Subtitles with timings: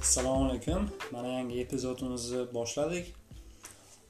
[0.00, 0.90] assalomu alaykum.
[1.12, 3.14] Mana yangi epizodimizni boshladik.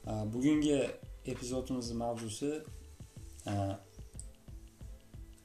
[0.05, 0.89] Bugungi
[1.25, 2.51] epizodimizni mavzusi
[3.47, 3.51] e,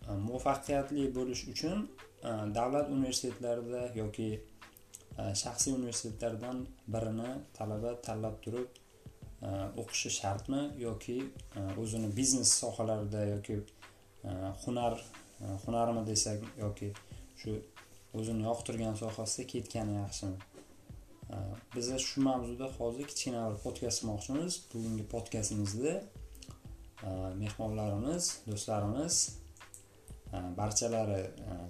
[0.08, 1.89] e, muvaffaqiyatli bo'lish uchun
[2.22, 4.29] e, davlat universitetlarida yoki
[5.43, 8.70] shaxsiy universitetlardan birini talaba tanlab turib
[9.82, 11.16] o'qishi shartmi yoki
[11.82, 13.57] o'zini biznes sohalarida yoki
[14.64, 14.95] hunar
[15.64, 16.89] hunarmi desak yoki
[17.40, 17.59] shu
[18.18, 20.39] o'zini yoqtirgan sohasida ketgani yaxshimi?
[21.75, 24.53] Biz shu mavzuda hozir kichkina bir podkast qilmoqchimiz.
[24.72, 25.94] Bugungi podkastimizda
[27.43, 29.14] mehmonlarimiz do'stlarimiz
[30.61, 31.22] barchalari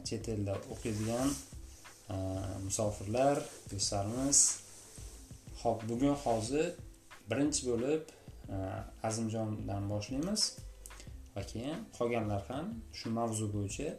[0.09, 1.29] chet elda o'qiydigan
[2.67, 3.37] musofirlar
[3.71, 4.39] do'stlarimiz.
[5.63, 6.67] Ho'p bugun hozir
[7.31, 8.03] birinchi bo'lib
[9.09, 10.43] azimjondan boshlaymiz
[11.35, 12.67] va keyin qolganlar ham
[12.99, 13.91] shu mavzu bo'yicha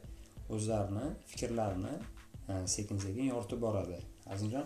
[0.55, 1.95] o'zlarini fikrlarini
[2.49, 3.99] Э, sekin sekin yoritib boradi.
[4.25, 4.65] Azimjon?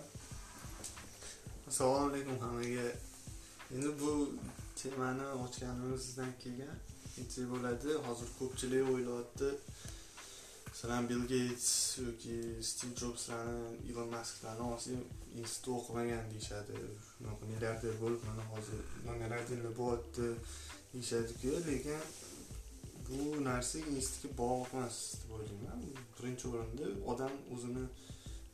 [1.67, 2.87] Assalomu alaykum hammaga.
[3.75, 4.29] Endi bu
[4.75, 6.71] temani ochganimizdan keyin
[7.17, 7.89] aytsak bo'ladi.
[8.07, 9.49] Hozir ko'pchilik o'ylayapti.
[10.69, 11.69] Masalan bill geyts
[12.05, 12.37] yoki
[12.69, 14.91] stiv jobslarni ilon masklarni olsa
[15.41, 16.75] institut o'qimagan deyishadi.
[17.11, 20.27] Shunaqa milliarder bo'lib mana hozir milliarderlar bo'lyapti
[20.93, 22.01] deyishadiku lekin
[23.07, 25.79] bu narsa institutga bog'liq emas deb o'ylayman
[26.17, 27.83] birinchi o'rinda odam o'zini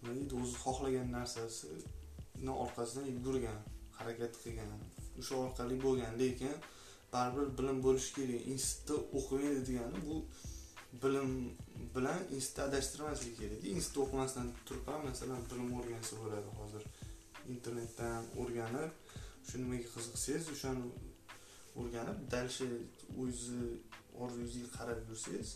[0.01, 3.59] nima deydi o'zi xohlagan narsasini orqasidan yugurgan
[3.97, 4.69] harakat qilgan
[5.19, 6.55] o'sha orqali bo'lgan lekin
[7.13, 10.17] baribir bilim bo'lishi kerak institutda o'qimaydi degani bu
[11.03, 11.29] bilim
[11.95, 16.83] bilan institutda adashtirmaslik kerakda institutda o'qimasdan turib ham masalan bilim o'rgansa bo'ladi hozir.
[17.53, 18.91] Internetdan o'rganib
[19.47, 20.85] shu nimaga qiziqsangiz o'shani
[21.79, 22.67] o'rganib дальше
[23.23, 23.61] o'zi
[24.21, 25.49] orzuyingizga qarab yursangiz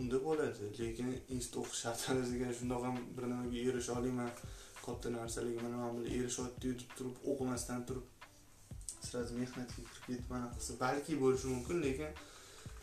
[0.00, 2.00] unda bo'ladi lekin institut o'qish shart
[2.32, 4.30] degan shundoq ham bir nimaga erisha olaman
[4.86, 8.06] katta narsalarga mana man bilan erishyapti deb turib o'qimasdan turib
[9.08, 12.10] сразу mehnatga kirib ketib mana qilsa balki bo'lishi mumkin lekin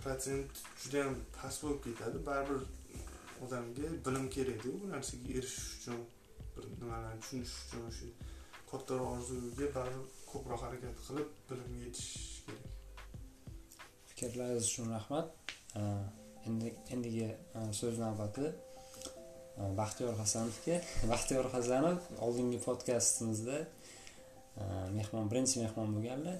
[0.02, 2.18] protsent judayam past bo'lib ketadi.
[2.30, 2.62] Baribir
[3.46, 6.00] odamga bilim kerakda bu narsaga erishish uchun
[6.56, 8.08] bir nimalarni tushunish uchun o'sha
[8.72, 12.12] kattaroq orzuga baribir ko'proq harakat qilib bilimga yetish
[12.48, 12.77] kerak.
[14.18, 15.28] Fikrlaringiz uchun rahmat.
[16.48, 20.80] Endi endigi e, so'z navbati e, baxtiyor hasanovga.
[21.12, 24.64] Baxtiyor hasanov oldingi podkastimizda e,
[24.98, 26.40] mehmon birinchi mehmon bo'lganlar.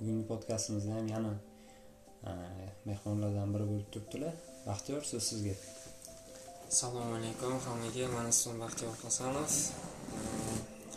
[0.00, 1.32] Bugungi podkastimizda ham yana
[2.90, 4.34] mehmonlardan biri bo'lib turibdilar.
[4.66, 5.56] Baxtiyor so'z sizga.
[6.68, 8.12] Assalomu alaykum hammaga.
[8.16, 9.58] Man ismim baxtiyor hasanov.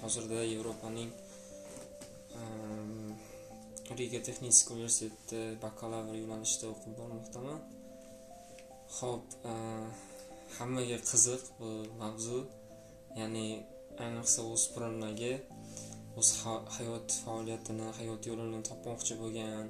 [0.01, 1.11] Hozirda yevropaning
[3.99, 7.59] riga texnik universitetida bakalavr yo'nalishida o'qib bormoqdaman.
[8.97, 9.53] Ho'p e,
[10.57, 11.71] hammaga qiziq bu
[12.01, 12.39] mavzu.
[13.19, 13.45] Ya'ni
[14.03, 15.33] ayniqsa o'spirinlarga
[16.19, 16.29] o'z
[16.77, 19.67] hayot faoliyatini hayot yo'lini topmoqchi bo'lgan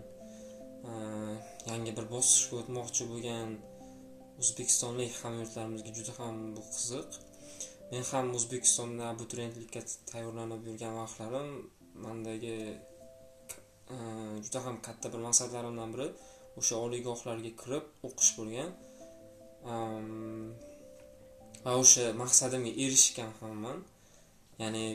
[0.89, 0.93] e,
[1.71, 3.57] yangi bir bosqichga o'tmoqchi bo'lgan
[4.41, 7.09] o'zbekistonlik hamyurtlarimizga juda ham bu qiziq.
[7.91, 11.49] Men ham o'zbekistonda abituriyentlikka tayyorlanib yurgan vaqtlarim
[12.05, 12.57] mandagi
[14.45, 16.07] juda ham katta bir maqsadlarimdan biri.
[16.59, 18.69] O'sha oliygohlarga kirib o'qish bo'lgan.
[21.65, 23.77] Va o'sha maqsadimga erishgan hamman
[24.61, 24.85] ya'ni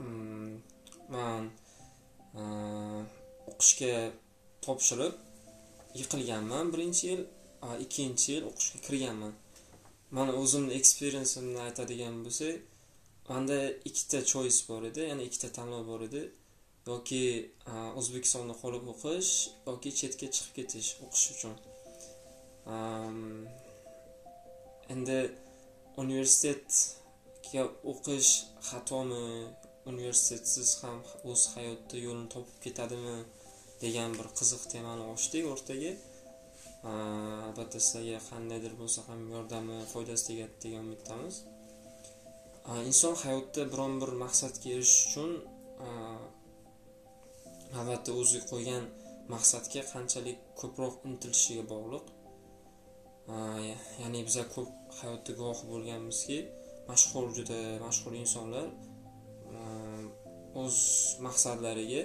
[0.00, 0.52] mm,
[1.14, 1.44] man
[2.40, 2.42] e,
[3.50, 3.92] o'qishga
[4.64, 5.14] topshirib
[6.00, 7.22] yiqilganman birinchi yil
[7.84, 9.34] ikkinchi yil o'qishga kirganman.
[10.16, 12.56] Mani o'zimni eksperiensimni aytadigan bo'lsak
[13.28, 13.58] manda
[13.88, 16.22] ikkita choice bor edi ya'ni ikkita tanlov bor edi.
[16.88, 17.22] Yoki
[17.72, 19.32] e, o'zbekistonda qolib o'qish
[19.68, 21.54] yoki chetga chiqib ketish o'qish uchun.
[24.94, 25.18] Endi
[26.04, 28.30] universitetga o'qish
[28.68, 29.24] xatomi?
[29.90, 30.98] Universitetsiz ham
[31.30, 33.18] o'z hayotda yo'lini topib ketadimi?
[33.82, 35.92] degan bir qiziq temani ochdik o'rtaga.
[36.90, 41.40] Albatta sizlarga qandaydir bo'lsa ham yordami foydasi tegadi degan umiddamiz.
[42.90, 45.30] Inson hayotda biron bir maqsadga erishish uchun
[47.78, 48.84] albatta o'ziga qo'ygan
[49.34, 52.06] maqsadga qanchalik ko'proq intilishiga bog'liq.
[54.02, 54.70] Ya'ni bizlar ko'p
[55.00, 56.38] hayotda guvoh bo'lganmizki
[56.90, 58.66] mashhur juda mashhur insonlar
[60.62, 60.78] o'z
[61.26, 62.02] maqsadlariga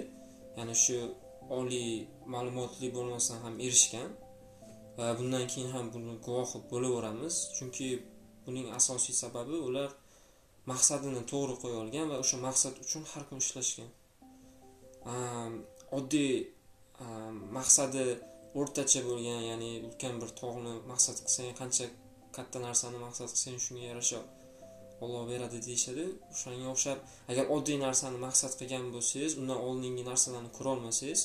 [0.58, 0.98] ya'ni shu
[1.58, 1.90] oliy
[2.34, 4.08] ma'lumotli bo'lmasdan ham erishgan
[4.98, 7.34] va bundan keyin ham buni guvohi bo'laveramiz.
[7.56, 7.88] Chunki
[8.44, 9.90] buning asosiy sababi ular
[10.72, 13.90] maqsadini to'g'ri qo'ya olgan va o'sha maqsad uchun har kun ishlashgan.
[15.98, 16.32] Oddiy
[17.58, 18.04] maqsadi
[18.60, 21.86] o'rtacha bo'lgan ya'ni ulkan bir tog'ni maqsad qilsang qancha
[22.36, 24.20] katta narsani maqsad qilsang shunga yarasha
[25.04, 26.04] olloh beradi deyishadi.
[26.32, 26.98] O'shanga o'xshab
[27.32, 31.20] agar oddiy narsani maqsad qilgan bo'lsangiz undan oldingi narsalarni ko'rolmasangiz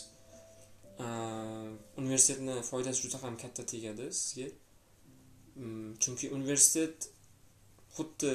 [2.02, 4.48] universitetni foydasi juda ham katta tegadi sizga.
[5.62, 6.98] Mm, chunki universitet
[7.96, 8.34] xuddi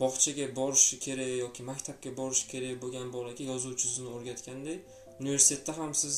[0.00, 4.78] bog'chaga borishi kerak yoki maktabga borishi kerak bo'lgan bolaga yozuv chizuvni o'rgatgandek
[5.20, 6.16] universitetda ham siz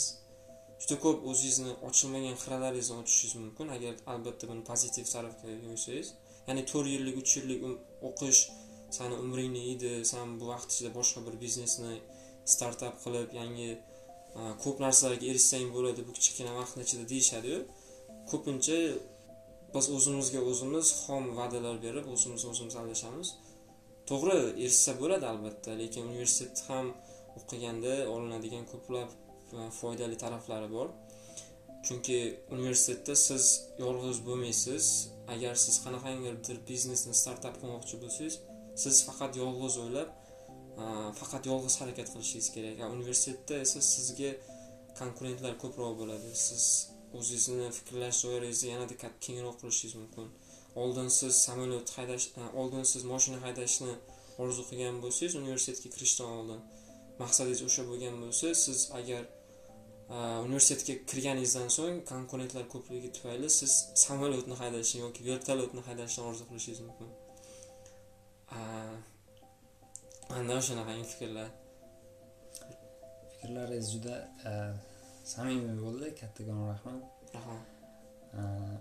[0.82, 3.66] juda ko'p o'zingizni ochilmagan xiralaringizni ochishingiz mumkin.
[3.76, 6.08] Agar albatta buni pozitiv tarafga yo'ysangiz
[6.48, 7.60] ya'ni to'rt yillik uch yillik
[8.08, 8.40] o'qish
[8.96, 11.94] sani umringni yeydi san bu vaqt ichida boshqa bir biznesni
[12.54, 13.70] startap qilib yangi
[14.62, 17.58] ko'p narsalarga erishsang bo'ladi bu kichkina vaqtni ichida deyishadiyu.
[18.30, 18.78] Ko'pincha
[19.74, 23.28] biz o'zimizga o'zimiz xom va'dalar berib o'zimiz o'zimiz aldashamiz.
[24.08, 26.86] To'g'ri erishsa bo'ladi albatta lekin universitetni ham
[27.38, 29.10] o'qiganda olinadigan ko'plab
[29.56, 30.88] e, foydali taraflari bor.
[31.86, 32.18] Chunki
[32.56, 33.44] universitetda siz
[33.84, 34.84] yolg'iz bo'lmaysiz.
[35.34, 38.36] Agar siz qanaqangidir biznesni startap qilmoqchi bo'lsangiz
[38.82, 40.10] siz faqat yolg'iz o'ylab
[40.82, 40.84] e,
[41.20, 42.76] faqat yolg'iz harakat qilishingiz kerak.
[42.96, 44.30] Universitetda esa sizga
[45.00, 46.30] konkurentlar ko'proq bo'ladi.
[46.46, 46.64] Siz
[47.18, 48.94] o'zingizni fikrlash doirangizni yanada
[49.26, 50.28] kengroq qilishingiz mumkin.
[50.74, 52.28] Oldin siz samolyot haydash
[52.60, 53.92] oldin siz moshina haydashni
[54.42, 56.60] orzu qilgan bo'lsangiz universitetga kirishdan oldin
[57.22, 59.22] maqsadingiz o'sha bo'lgan bo'lsa siz agar
[60.46, 63.72] universitetga kirganingizdan so'ng konkurentlar ko'pligi tufayli siz
[64.04, 67.08] samolyotni haydashni yoki vertolyotni haydashni orzu qilishingiz mumkin.
[70.30, 71.48] Manda o'shanaqangi fikrlar?
[73.32, 74.16] Fikrlaringiz juda
[75.34, 76.14] samimiy bo'ldi.
[76.20, 77.02] Kattakon rahmat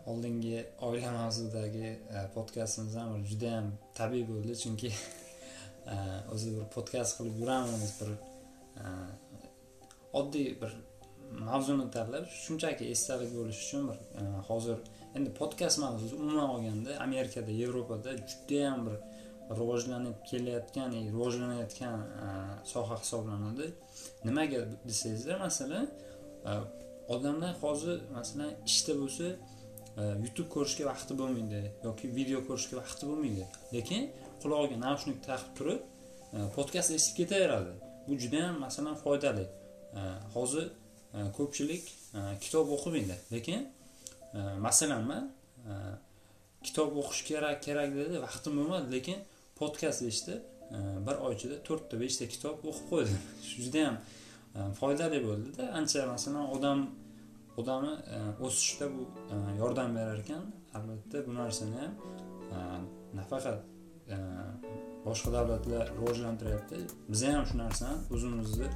[0.05, 4.55] oldingi oila mavzudagi e, podkastimiz ham judayam tabiiy bo'ldi.
[4.63, 4.91] Chunki
[5.94, 5.95] e,
[6.33, 8.11] o'zi bir podkast qilib yuramiz bir
[8.81, 8.85] e,
[10.19, 10.75] oddiy bir
[11.49, 13.97] mavzuni tanlab shunchaki esdalik bo'lishi uchun bir
[14.49, 14.77] hozir
[15.15, 18.95] endi podkast mavzusi umuman olganda amerikada yevropada judayam bir
[19.59, 21.99] rivojlanib kelayotgan rivojlanayotgan
[22.73, 23.71] soha hisoblanadi.
[24.25, 25.89] Nimaga desangizlar masalan
[27.07, 29.25] odamlar hozir masalan ishda bo'lsa
[29.98, 33.45] e, youtube ko'rishga vaqti bo'lmaydi yoki video ko'rishga vaqti bo'lmaydi.
[33.75, 34.01] Lekin
[34.42, 35.81] qulog'iga naushnik taqib turib
[36.36, 37.71] e, podkast eshitib ketaveradi.
[38.07, 39.45] Bu judayam masalan foydali.
[40.00, 40.01] E,
[40.36, 40.68] hozir
[41.38, 41.86] ko'pchilik
[42.44, 43.15] kitob o'qimaydi.
[43.31, 43.62] Lekin
[44.68, 45.24] masalan man
[46.68, 48.88] kitob o'qish kerak kerak dedi vaqtim bo'lmadi.
[48.95, 49.19] Lekin
[49.59, 50.42] podkast eshitib
[51.07, 53.19] bir oy ichida to'rtta beshta kitob o'qib qo'ydim.
[53.63, 53.95] Judayam
[54.57, 55.71] Э, foydali bo'ldida.
[55.80, 56.80] Ancha masalan odam
[57.57, 59.01] odamni e, o'sishda bu
[59.33, 60.44] e, yordam berar ekan
[60.77, 61.86] albatta bu narsani
[62.51, 62.83] ham
[63.19, 63.59] nafaqat
[65.06, 66.81] boshqa davlatlar rivojlantiryapti.
[67.13, 68.69] Biza ham shu narsani o'zimizni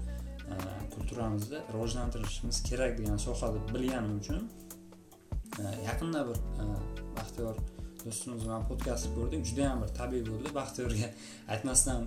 [0.96, 4.42] kulturamizni rivojlantirishimiz kerak degan sohada bilganim uchun
[5.90, 6.38] yaqinda bir
[7.18, 7.56] baxtiyor
[8.06, 9.46] do'stimiz bilan podkast ko'rdik.
[9.50, 10.56] Judayam bir tabiiy bo'ldi.
[10.60, 11.08] Baxtiyorga
[11.54, 12.02] aytmasdan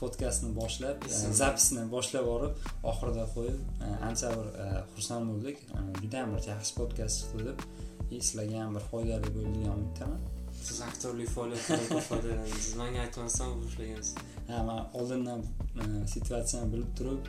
[0.00, 1.04] podkastni boshlab
[1.40, 3.58] zapisni boshlab borib oxirida qo'yib
[4.08, 4.48] ancha bir
[4.94, 5.60] xursand bo'ldik.
[6.02, 7.60] Judayam bir yaxshi podkast chiqdi deb
[8.10, 10.20] sizlarga ham bir foydali bo'ldi degan umiddaman.
[10.62, 14.14] Siz aktyorlik faoliyatidan foydalandingiz manga aytmasdan boshlagansiz
[14.48, 15.44] ha man oldindan
[16.14, 17.28] situatsiyani bilib turib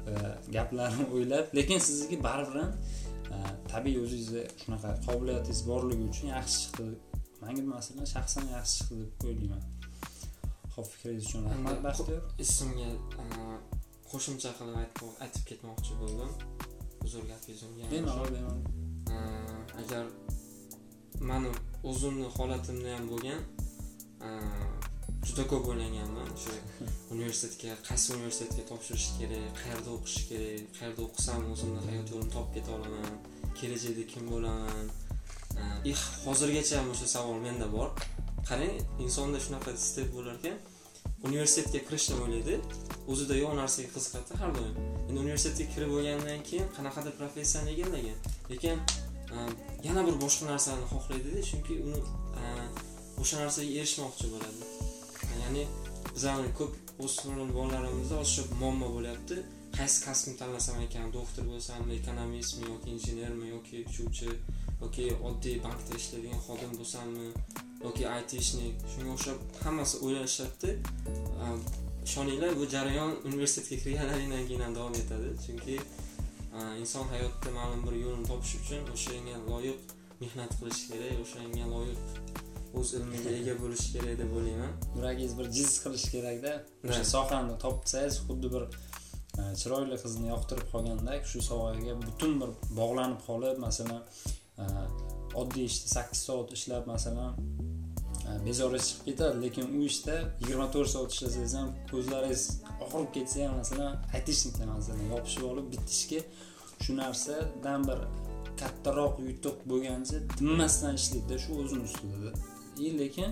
[0.55, 2.71] gaplarni o'ylab lekin sizniki baribir ham
[3.73, 6.89] tabiiy o'zingizni shunaqa qobiliyatingiz borligi uchun yaxshi chiqdi.
[7.43, 9.61] Manga masalan shaxsan yaxshi chiqdi deb o'ylayman
[10.79, 12.89] ho'p fikringiz uchun rahmat baxtiyor ismga
[14.11, 14.77] qo'shimcha qilib
[15.25, 16.31] aytib ketmoqchi bo'ldim.
[17.05, 17.61] Uzr gapingiz
[17.93, 18.61] bemalol bemalol.
[19.81, 20.05] Agar
[21.29, 21.51] mani
[21.91, 23.41] o'zimni holatimda ham bo'lgan
[25.27, 26.55] juda ko'p o'ylaganman o'sha
[27.15, 32.71] universitetga qaysi universitetga topshirish kerak qayerda o'qish kerak qayerda o'qisam o'zimni hayot yo'lini topib keta
[32.77, 33.13] olaman
[33.59, 34.87] kelajakda kim bo'laman.
[36.25, 37.89] Hozirgacha ham o'sha savol menda bor
[38.49, 38.75] qarang
[39.05, 40.57] insonda shunaqa istak bo'lar ekan
[41.27, 42.55] universitetga kirishni o'ylaydi.
[43.11, 44.75] O'zida yo'q narsaga qiziqadi har doim.
[45.09, 48.17] Endi universitetga kirib bo'lgandan keyin qanaqadir professiyani egallagan.
[48.51, 48.77] Lekin
[49.33, 49.37] e,
[49.87, 52.01] yana bir boshqa narsani xohlaydida chunki uni
[52.41, 52.43] e,
[53.21, 54.61] o'sha narsaga erishmoqchi bo'ladi.
[55.43, 55.63] Ya'ni
[56.15, 56.73] bizani ko'p
[57.05, 59.41] o'smir bolalarimizda hozir shu muammo bo'lyapti.
[59.77, 64.29] Qaysi kasbni tanlasam ekan doktor bo'lsammi ekonomistmi yoki injenermi yoki uchuvchi
[64.81, 67.27] yoki oddiy bankda ishlaydigan xodim bo'lsammi
[67.85, 70.71] yoki aytishnik shunga o'xshab hammasi o'ylashadida
[72.07, 75.29] ishoninglar bu jarayon universitetga kirganlaringdan keyin ham davom etadi.
[75.45, 75.75] Chunki
[76.81, 79.79] inson hayotda ma'lum bir yo'lni topish uchun o'shanga loyiq
[80.21, 82.01] mehnat qilish kerak o'shanga loyiq
[82.79, 84.73] o'z ilmiga ega bo'lish kerak deb o'ylayman.
[84.95, 86.51] Yuragingiz bir jiz qilishi kerakda.
[86.89, 88.63] O'sha sohani topsangiz xuddi bir
[89.61, 94.01] chiroyli qizni yoqtirib qolgandek shu sohaga butun bir bog'lanib qolib masalan
[95.41, 97.31] oddiy ishda sakkiz soat ishlab masalan
[98.27, 102.43] e, bezori chiqib ketadi lekin u ishda yigirma to'rt soat ishlasangiz ham ko'zlaringiz
[102.85, 106.21] og'rib ketsa ham masalan aytishlikda masalan yopishib olib bitta ishga
[106.83, 107.99] shu narsadan bir
[108.61, 112.31] kattaroq yutuq bo'lgancha tinmasdan ishlaydida shu o'zini ustida
[112.83, 113.29] и lekin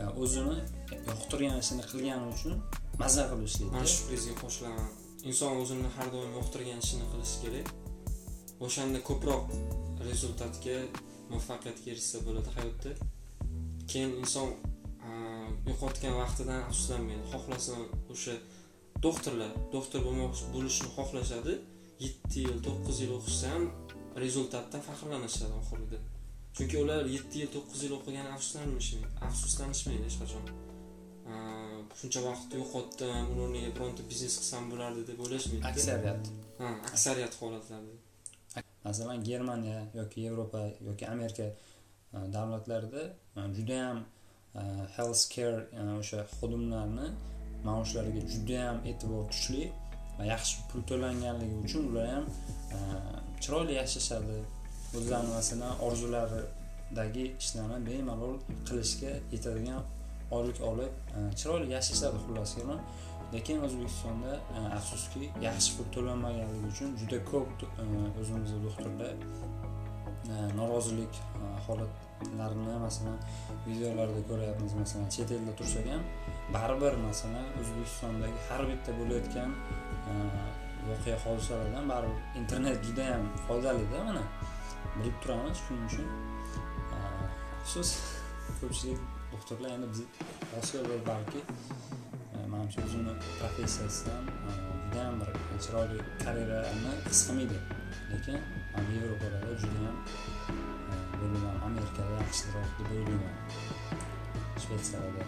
[0.00, 0.56] e, o'zini
[1.10, 2.54] yoqtirgan ishini qilgani uchun
[3.02, 4.88] maza qilib ishlaydi mana shu fikringizga qo'shilaman.
[5.28, 7.66] Inson o'zini har doim yoqtirgan ishini qilishi kerak.
[8.66, 9.42] O'shanda ko'proq
[10.10, 10.76] rezultatga
[11.30, 12.90] muvaffaqiyatga erishsa bo'ladi hayotda.
[13.90, 14.48] Keyin inson
[15.68, 17.74] yo'qotgan vaqtidan afsuslanmaydi xohlasa
[18.14, 18.34] o'sha
[19.06, 21.54] doktorlar doktor bo'lmoqchi bo'lishni xohlashadi.
[22.06, 23.64] Yetti yil to'qqiz yil o'qishsa ham
[24.24, 25.98] rezultatdan faxrlanishadi oxirida.
[26.56, 30.44] Chunki ular yetti yil to'qqiz yil o'qigan afsuslanishmaydi afsuslanishmaydi hech qachon.
[32.00, 35.64] Shuncha vaqt yo'qotdim uni o'rniga bironta biznes qilsam bo'lardi deb o'ylashmaydi.
[35.72, 36.22] Aksariyat.
[36.60, 38.03] Ha aksariyat holatlarda
[38.84, 41.52] masalan germaniya yoki yevropa yoki amerika e,
[42.32, 43.02] davlatlarida
[43.36, 43.98] e, judayam
[44.54, 44.60] e,
[44.96, 45.60] health care
[45.98, 47.06] o'sha xodimlarni
[47.64, 49.72] maoshlariga judayam e'tibor kuchli
[50.18, 52.26] va yaxshi pul to'langanligi uchun ular ham
[53.42, 54.36] chiroyli yashashadi.
[54.96, 58.36] O'zlarini masalan orzularidagi ishlarni bemalol
[58.68, 59.82] qilishga yetadigan
[60.36, 60.92] oylik olib
[61.40, 62.52] chiroyli yashashadi xullas
[63.34, 67.86] lekin o'zbekistonda e, afsuski yaxshi pul to'lanmaganligi uchun juda ko'p e,
[68.20, 69.14] o'zimizni doktorlar
[70.32, 71.14] e, norozilik
[71.66, 73.18] holatlarini masalan
[73.68, 74.74] videolarda ko'ryapmiz.
[74.82, 76.04] Masalan chet elda tursak ham
[76.56, 79.56] baribir masalan o'zbekistondagi har bitta bo'layotgan
[80.88, 84.24] voqea hodisalardan baribir internet judayam foydalida mana.
[84.96, 86.08] Bilib turamiz shuning uchun
[87.60, 87.90] afsus
[88.60, 89.00] ko'pchilik
[89.32, 90.02] doktorlar endi biz
[90.58, 91.40] osiyoda balki.
[92.64, 94.24] Manimcha o'zini professiyasidan
[94.84, 97.58] judayam bir chiroyli karyerani his qilmaydi.
[98.12, 98.38] Lekin
[98.72, 99.96] mana yevropalarda judayam
[100.92, 103.34] e, bo'lgan amerikada yaxshiroq deb o'ylayman.
[104.62, 105.24] Shvetsiyada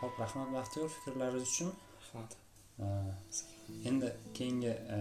[0.00, 1.72] ho'p rahmat baxtiyor fikrlaringiz uchun.
[2.02, 2.30] Rahmat.
[2.78, 2.86] E,
[3.88, 4.98] endi keyingi e,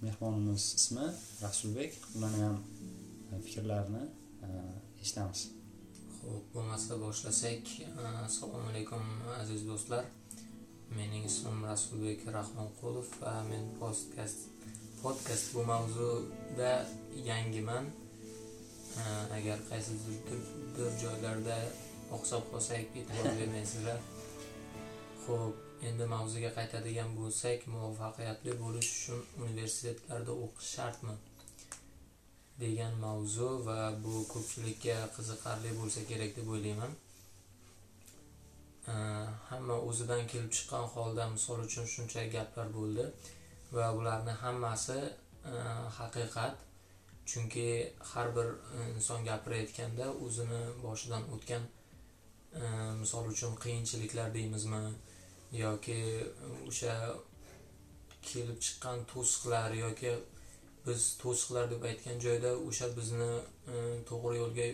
[0.00, 1.06] mehmonimiz ismi
[1.42, 1.92] rasulbek.
[2.14, 2.58] Uni ham
[3.44, 4.02] fikrlarini
[5.02, 5.57] eshitamiz
[6.28, 7.64] Xo'p, bo'lmasa boshlasak.
[7.80, 9.04] E, assalomu alaykum
[9.42, 10.04] aziz do'stlar.
[10.96, 14.40] Mening ismim Rasulbek Rahmonqulov va men podkast
[15.02, 16.72] podkast bu mavzuda
[17.30, 17.88] yangiman.
[19.02, 19.04] E,
[19.38, 20.18] agar qaysidir
[20.76, 21.56] bir joylarda
[22.18, 23.98] oqsab qolsak e'tibor bermaysizlar.
[25.24, 25.56] Xo'p,
[25.88, 31.16] endi mavzuga qaytadigan bo'lsak, muvaffaqiyatli bo'lish uchun universitetlarda o'qish shartmi?
[32.60, 36.92] Degan mavzu va bu ko'pchilikka qiziqarli bo'lsa kerak deb o'ylayman.
[39.50, 43.04] Hamma o'zidan kelib chiqqan holda misol uchun shuncha gaplar bo'ldi
[43.76, 44.98] va bularni hammasi
[45.50, 45.52] e,
[45.98, 46.56] haqiqat.
[47.30, 47.68] Chunki
[48.10, 48.48] har bir
[48.96, 51.64] inson gapirayotganda o'zini boshidan o'tgan
[52.60, 52.62] e,
[53.02, 54.82] misol uchun qiyinchiliklar deymizmi
[55.64, 56.00] yoki
[56.68, 56.94] o'sha
[58.30, 60.12] kelib chiqqan to'siqlar yoki
[60.88, 63.30] biz to'siqlar deb aytgan joyda o'sha bizni
[63.72, 63.76] e,
[64.10, 64.68] to'g'ri yo'lga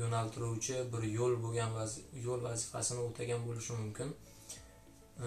[0.00, 1.70] yo'naltiruvchi bir yo'l bo'lgan
[2.26, 4.14] yo'l vazifasini o'tagan bo'lishi mumkin.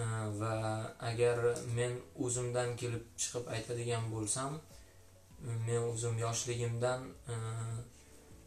[0.00, 0.02] E,
[0.40, 0.54] va
[1.10, 1.38] agar
[1.78, 1.92] men
[2.24, 4.60] o'zimdan kelib chiqib aytadigan bo'lsam
[5.66, 7.36] men o'zim yoshligimdan e,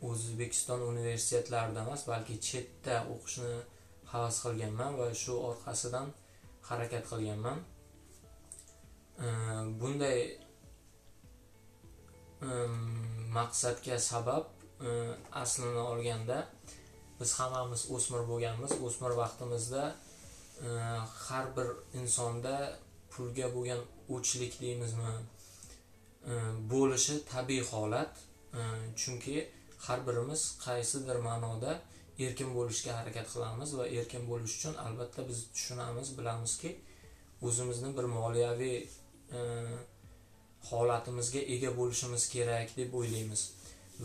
[0.10, 3.56] o'zbekiston universitetlarida emas balki chetda o'qishni
[4.12, 6.08] havas qilganman va shu orqasidan
[6.70, 7.60] harakat qilganman.
[9.80, 10.20] Bunday
[13.38, 14.46] maqsadga sabab
[15.42, 16.48] aslini olganda
[17.20, 18.72] biz hammamiz o'smir bo'lganmiz.
[18.86, 19.84] O'smir vaqtimizda
[21.28, 21.68] har bir
[22.00, 22.56] insonda
[23.12, 23.82] pulga bo'lgan
[24.16, 25.14] o'chlik deymizmi?
[26.72, 28.14] Bo'lishi tabiiy holat.
[29.02, 29.38] Chunki
[29.86, 31.82] har birimiz qaysidir ma'noda
[32.26, 36.72] erkin bo'lishga harakat qilamiz va erkin bo'lish uchun albatta biz tushunamiz bilamizki
[37.48, 38.78] o'zimizni bir moliyaviy
[39.38, 39.40] e,
[40.68, 43.42] holatimizga ega bo'lishimiz kerak deb o'ylaymiz.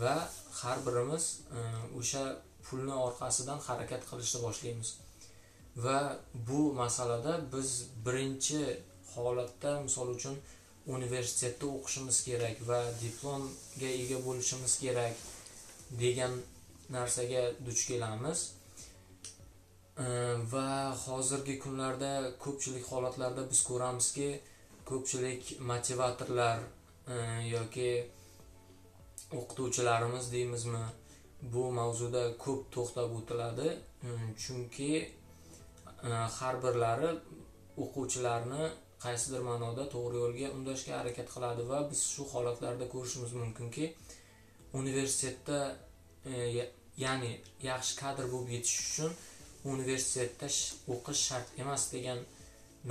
[0.01, 0.15] Va
[0.59, 1.25] har birimiz
[1.57, 1.59] e,
[1.99, 2.23] o'sha
[2.67, 4.89] pulni orqasidan harakat qilishni boshlaymiz.
[5.85, 5.99] Va
[6.47, 7.69] bu masalada biz
[8.05, 8.61] birinchi
[9.13, 10.35] holatda misol uchun
[10.97, 15.15] universitetda o'qishimiz kerak va diplomga ega bo'lishimiz kerak
[16.03, 16.33] degan
[16.97, 18.39] narsaga duch kelamiz.
[20.05, 20.07] E,
[20.53, 20.67] va
[21.05, 22.11] hozirgi kunlarda
[22.43, 24.29] ko'pchilik holatlarda biz ko'ramizki
[24.89, 26.59] ko'pchilik motivatorlar
[27.13, 27.15] e,
[27.55, 27.89] yoki
[29.39, 30.83] o'qituvchilarimiz deymizmi
[31.53, 33.69] bu mavzuda ko'p to'xtab o'tiladi.
[34.07, 34.09] E,
[34.43, 37.11] chunki e, har birlari
[37.83, 38.63] o'quvchilarni
[39.05, 43.85] qaysidir ma'noda to'g'ri yo'lga undashga harakat qiladi va biz shu holatlarda ko'rishimiz mumkinki
[44.81, 45.59] universitetda
[47.05, 47.31] ya'ni
[47.69, 49.11] yaxshi kadr bo'lib yetish uchun
[49.73, 50.47] universitetda
[50.95, 52.19] o'qish shart emas degan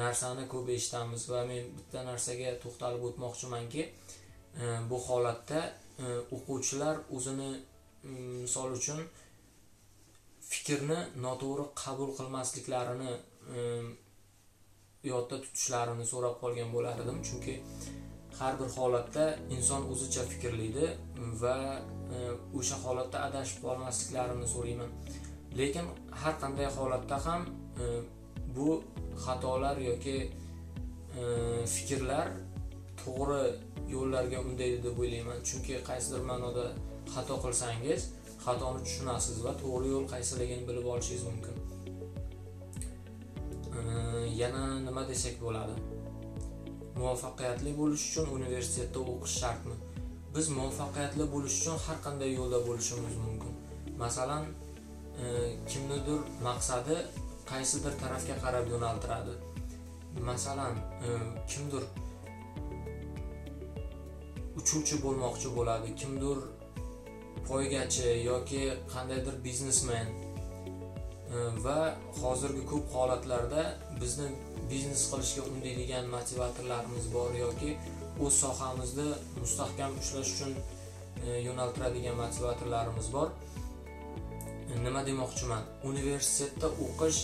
[0.00, 5.60] narsani ko'p eshitamiz va men bitta narsaga to'xtalib o'tmoqchimanki e, bu holatda
[6.04, 7.50] e, o'quvchilar o'zini
[8.44, 9.02] misol uchun
[10.52, 13.12] fikrni noto'g'ri qabul qilmasliklarini
[13.56, 13.60] e,
[15.12, 17.54] yodda tutishlarini so'rab qolgan bo'lar edim chunki
[18.38, 19.24] har bir holatda
[19.56, 20.86] inson o'zicha fikrlaydi
[21.42, 21.56] va
[22.58, 24.90] o'sha holatda adashib qolmasliklarini so'rayman.
[25.58, 25.86] Lekin
[26.22, 27.42] har qanday holatda ham
[27.82, 27.84] e,
[28.56, 28.82] bu
[29.24, 30.16] xatolar yoki
[31.20, 31.22] e,
[31.74, 32.28] fikrlar
[33.04, 33.42] to'g'ri
[33.94, 35.38] yo'llarga undaydi deb o'ylayman.
[35.48, 36.66] Chunki qaysidir ma'noda
[37.14, 38.00] xato qilsangiz
[38.44, 41.56] xatoni tushunasiz va to'g'ri yo'l qaysiligini bilib olishingiz mumkin.
[43.78, 43.82] E,
[44.42, 45.74] yana nima desak bo'ladi?
[47.00, 49.76] Muvaffaqiyatli bo'lish uchun universitetda o'qish shartmi?
[50.34, 53.52] Biz muvaffaqiyatli bo'lish uchun har qanday yo'lda bo'lishimiz mumkin.
[54.04, 54.44] Masalan
[55.22, 55.24] e,
[55.70, 56.96] kimnidir maqsadi
[57.50, 59.34] qaysidir tarafga qarab yo'naltiradi?
[60.30, 60.74] Masalan
[61.06, 61.08] e,
[61.52, 61.84] kimdir
[64.60, 66.38] uchuvchi bo'lmoqchi bo'ladi kimdir
[67.48, 70.06] poygachi yoki qandaydir biznesmen.
[71.34, 71.78] E, va
[72.22, 73.62] hozirgi ko'p holatlarda
[74.02, 74.28] bizni
[74.70, 77.70] biznes qilishga undaydigan motivatorlarimiz bor yoki
[78.24, 79.08] o'z sohamizni
[79.42, 80.52] mustahkam ushlash uchun
[81.26, 83.28] e, yo'naltiradigan motivatorlarimiz bor.
[83.28, 83.53] E,
[84.84, 85.62] nima demoqchiman?
[85.90, 87.20] Universitetda o'qish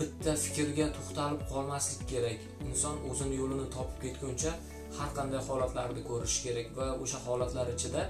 [0.00, 2.40] bitta fikrga to'xtalib qolmaslik kerak.
[2.68, 4.52] Inson o'zini yo'lini topib ketguncha
[4.98, 8.02] har qanday holatlarni ko'rishi kerak va o'sha holatlar ichida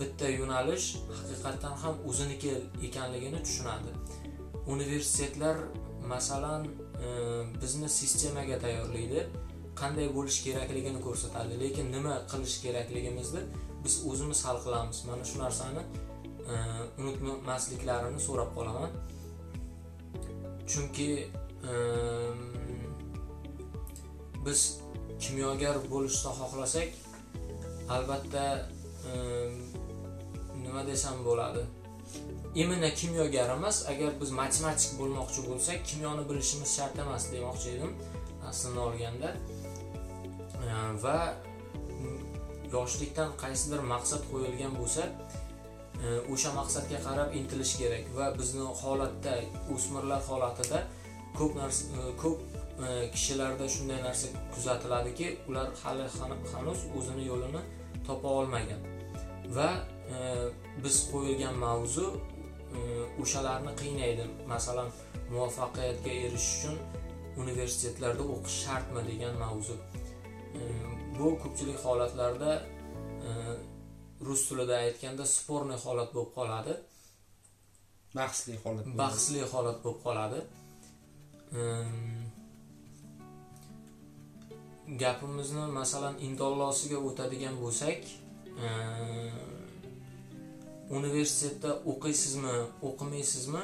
[0.00, 0.86] bitta yo'nalish
[1.18, 2.52] haqiqatdan ham o'ziniki
[2.88, 3.90] ekanligini tushunadi.
[4.74, 5.56] Universitetlar
[6.12, 6.62] masalan
[7.06, 7.08] e,
[7.62, 9.26] bizni sistemaga tayyorlaydi.
[9.80, 13.42] Qanday bo'lish kerakligini ko'rsatadi lekin nima qilish kerakligimizni
[13.84, 14.98] biz o'zimiz hal qilamiz.
[15.08, 15.82] Mana shu narsani
[16.98, 18.90] unutmasliklarini so'rab qolaman.
[20.70, 21.10] Chunki
[24.46, 24.60] biz
[25.20, 26.88] kimyogar bo'lishni xohlasak
[27.94, 28.44] albatta
[30.64, 31.62] nima desam bo'ladi?
[32.54, 37.92] Именно kimyogar emas agar biz matematik bo'lmoqchi bo'lsak kimyoni bilishimiz shart emas demoqchi edim
[38.48, 39.30] aslini olganda.
[41.04, 41.18] Va
[42.74, 45.02] yoshlikdan qaysidir maqsad qo'yilgan bo'lsa
[46.02, 49.34] E, o'sha maqsadga qarab intilish kerak va bizni holatda
[49.74, 50.80] o'smirlar holatida
[51.38, 52.38] ko'p narsa e, ko'p
[52.86, 56.08] e, kishilarda shunday narsa kuzatiladiki ular hali
[56.54, 57.62] hanuz o'zini yo'lini
[58.06, 58.82] topa olmagan.
[59.56, 59.70] Va
[60.84, 62.06] biz qo'yilgan mavzu
[63.22, 64.24] o'shalarni qiynaydi.
[64.52, 64.88] Masalan
[65.32, 66.76] muvaffaqiyatga erishish uchun
[67.42, 69.76] universitetlarda o'qish shartmi degan mavzu.
[71.18, 72.52] Bu ko'pchilik holatlarda
[74.26, 76.74] rus tilida aytganda sporniy holat bo'lib qoladi.
[78.18, 80.40] Bahsli holat bahsli holat bo'lib qoladi.
[85.02, 88.00] Gapimizni masalan indollosiga o'tadigan bo'lsak
[90.98, 92.56] universitetda o'qiysizmi
[92.88, 93.62] o'qimaysizmi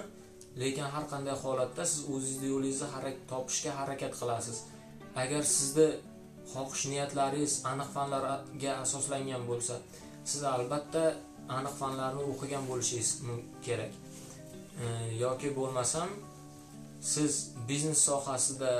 [0.62, 4.58] lekin har qanday holatda siz o'zingizni yo'lingizni topishga harakat qilasiz.
[5.22, 5.88] Agar sizni
[6.52, 9.74] xohish niyatlaringiz aniq fanlarga asoslangan bo'lsa
[10.30, 11.02] siz albatta
[11.56, 13.10] aniq fanlarni o'qigan bo'lishingiz
[13.66, 13.92] kerak.
[14.82, 14.86] E,
[15.24, 16.08] yoki bo'lmasam
[17.12, 17.32] siz
[17.68, 18.72] biznes sohasida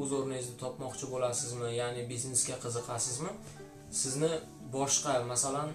[0.00, 3.32] o'z o'rningizni topmoqchi bo'lasizmi ya'ni biznesga qiziqasizmi?
[4.00, 4.32] Sizni
[4.76, 5.70] boshqa masalan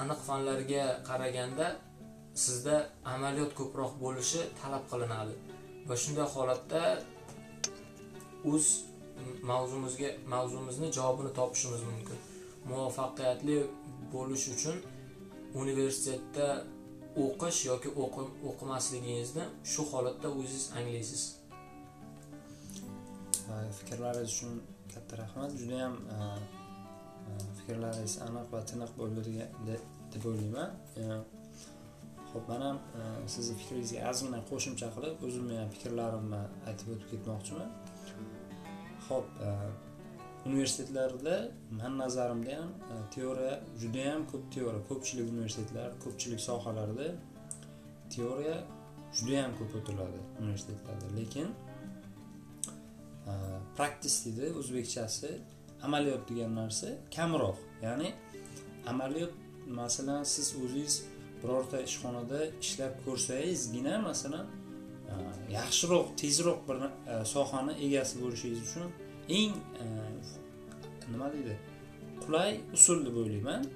[0.00, 1.66] aniq fanlarga qaraganda
[2.44, 2.76] sizda
[3.14, 5.34] amaliyot ko'proq bo'lishi talab qilinadi.
[5.88, 6.82] Va shunday holatda
[8.52, 8.66] o'z
[9.50, 12.18] mavzumizga mavzumizni javobini topishimiz mumkin.
[12.70, 13.58] Muvaffaqiyatli
[14.14, 14.76] bo'lish uchun
[15.62, 16.48] universitetda
[17.24, 21.22] o'qish yoki o'qim- o'qimasligingizni shu holatda o'zingiz anglaysiz.
[23.78, 24.52] Fikrlaringiz uchun
[24.94, 25.50] katta rahmat.
[25.60, 26.18] Judayam e,
[27.28, 29.20] e fikrlaringiz aniq va tiniq bo'ldi
[30.12, 30.70] deb o'ylayman.
[31.00, 31.04] E,
[32.32, 33.02] ho'p man ham e,
[33.34, 37.70] sizni fikringizga ozgina qo'shimcha qilib o'zimni ham fikrlarimni aytib o'tib ketmoqchiman.
[39.08, 39.26] Ho'p
[40.46, 47.08] universitetlarda mani nazarimda ham teoriya teoriya judayam ko'p teoriya ko'pchilik universitetlar ko'pchilik sohalarda
[48.14, 48.56] teoriya
[49.16, 51.06] judayam ko'p o'tiladi universitetlarda.
[51.20, 51.48] Lekin
[53.26, 53.32] e,
[53.76, 55.30] praktis deydi o'zbekchasi
[55.82, 57.58] amaliyot degan narsa kamroq.
[57.82, 58.12] Ya'ni
[58.86, 59.32] amaliyot
[59.66, 61.04] masalan siz o'zingiz
[61.42, 65.14] birorta ishxonada ishlab ko'rsangizgina masalan e,
[65.58, 68.88] yaxshiroq tezroq bir e, sohani egasi bo'lishingiz uchun
[69.28, 69.86] eng e,
[71.12, 71.56] nima deydi
[72.24, 73.66] qulay usul deb o'ylayman.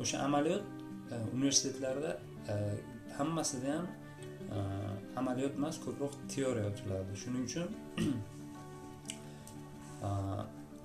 [0.00, 0.64] O'sha amaliyot
[1.12, 2.12] e, universitetlarda
[2.52, 2.54] e,
[3.18, 3.86] hammasida ham
[5.20, 7.68] amaliyot emas ko'proq teoriya o'tiladi shuning uchun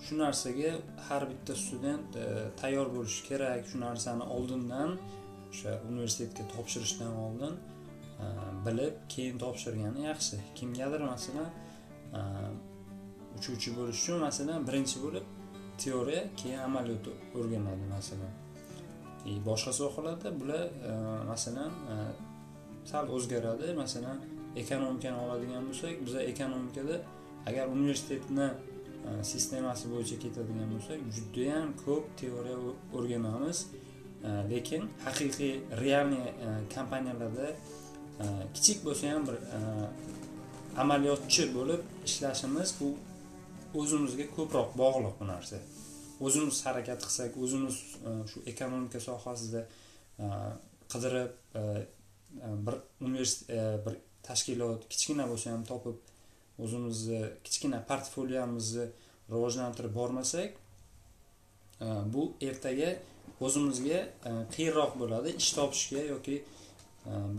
[0.05, 0.71] shu narsaga
[1.07, 2.17] har bitta student
[2.61, 3.61] tayyor bo'lishi kerak.
[3.71, 4.91] Shu narsani oldindan
[5.51, 7.55] o'sha universitetga topshirishdan oldin
[8.67, 10.37] bilib keyin topshirgani yaxshi.
[10.59, 11.49] Kimgadir masalan
[13.37, 15.25] uchuvchi bo'lish uchun masalan birinchi bo'lib
[15.83, 17.05] teoriya keyin amaliyot
[17.37, 18.33] o'rganadi masalan.
[19.25, 20.91] И boshqa sohalarda bular e,
[21.31, 21.95] masalan e,
[22.85, 23.73] sal o'zgaradi.
[23.73, 24.17] Masalan
[24.55, 26.95] ekonomikani oladigan bo'lsak biza ekonomikada
[27.49, 28.47] agar universitetni
[29.31, 32.57] sistemasi bo'yicha ketadigan bo'lsak judayam ko'p teoriya
[32.97, 33.57] o'rganamiz.
[34.51, 36.27] Lekin haqiqiy realniy
[36.75, 37.47] kompaniyalarda
[38.55, 39.37] kichik bo'lsa ham bir
[40.83, 42.87] amaliyotchi bo'lib ishlashimiz bu
[43.81, 45.59] o'zimizga ko'proq bog'liq bu narsa.
[46.25, 47.75] O'zimiz harakat qilsak o'zimiz
[48.09, 49.61] e, shu ekonomika sohasida
[50.19, 50.27] e,
[50.91, 51.63] qidirib e,
[52.65, 52.75] bir
[53.07, 55.97] universitet bir tashkilot kichkina bo'lsa ham topib
[56.63, 58.85] o'zimizni kichkina portfoliomizni
[59.31, 60.61] rivojlantirib bormasak
[62.13, 62.91] bu ertaga
[63.45, 63.99] o'zimizga
[64.55, 65.35] qiyinroq bo'ladi.
[65.41, 66.37] Ish topishga yoki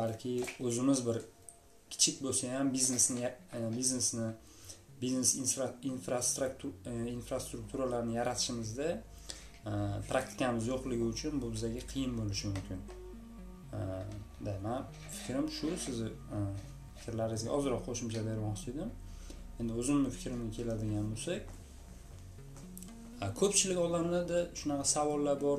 [0.01, 0.35] balki
[0.69, 1.21] o'zimiz bir
[1.93, 3.31] kichik bo'lsa ham biznesni
[3.79, 4.29] biznesni
[5.03, 5.75] biznes infra-
[6.87, 9.73] e, infrastrukturalarni yaratishimizda e,
[10.11, 12.81] praktikamiz yo'qligi uchun bu bizga qiyin bo'lishi mumkin.
[13.73, 13.79] E,
[14.47, 16.11] da man fikrim shu sizni
[16.99, 18.91] fikrlaringizga ozroq qo'shimcha bermoqchi edim.
[19.61, 21.43] Endi o'zimni fikrimga keladigan bo'lsak
[23.41, 25.59] ko'pchilik odamlarda shunaqa savollar bor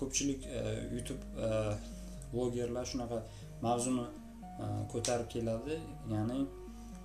[0.00, 0.40] ko'pchilik
[0.96, 1.24] youtube
[2.32, 3.18] blogerlar shunaqa
[3.66, 4.06] mavzuni
[4.92, 5.74] ko'tarib keladi.
[6.14, 6.38] Ya'ni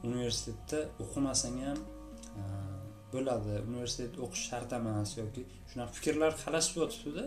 [0.08, 1.80] universitetda o'qimasang ham
[2.40, 2.44] e,
[3.14, 3.54] bo'ladi.
[3.70, 7.26] Universitet o'qish shart emas yoki shunaqa fikrlar qalashib yotibdida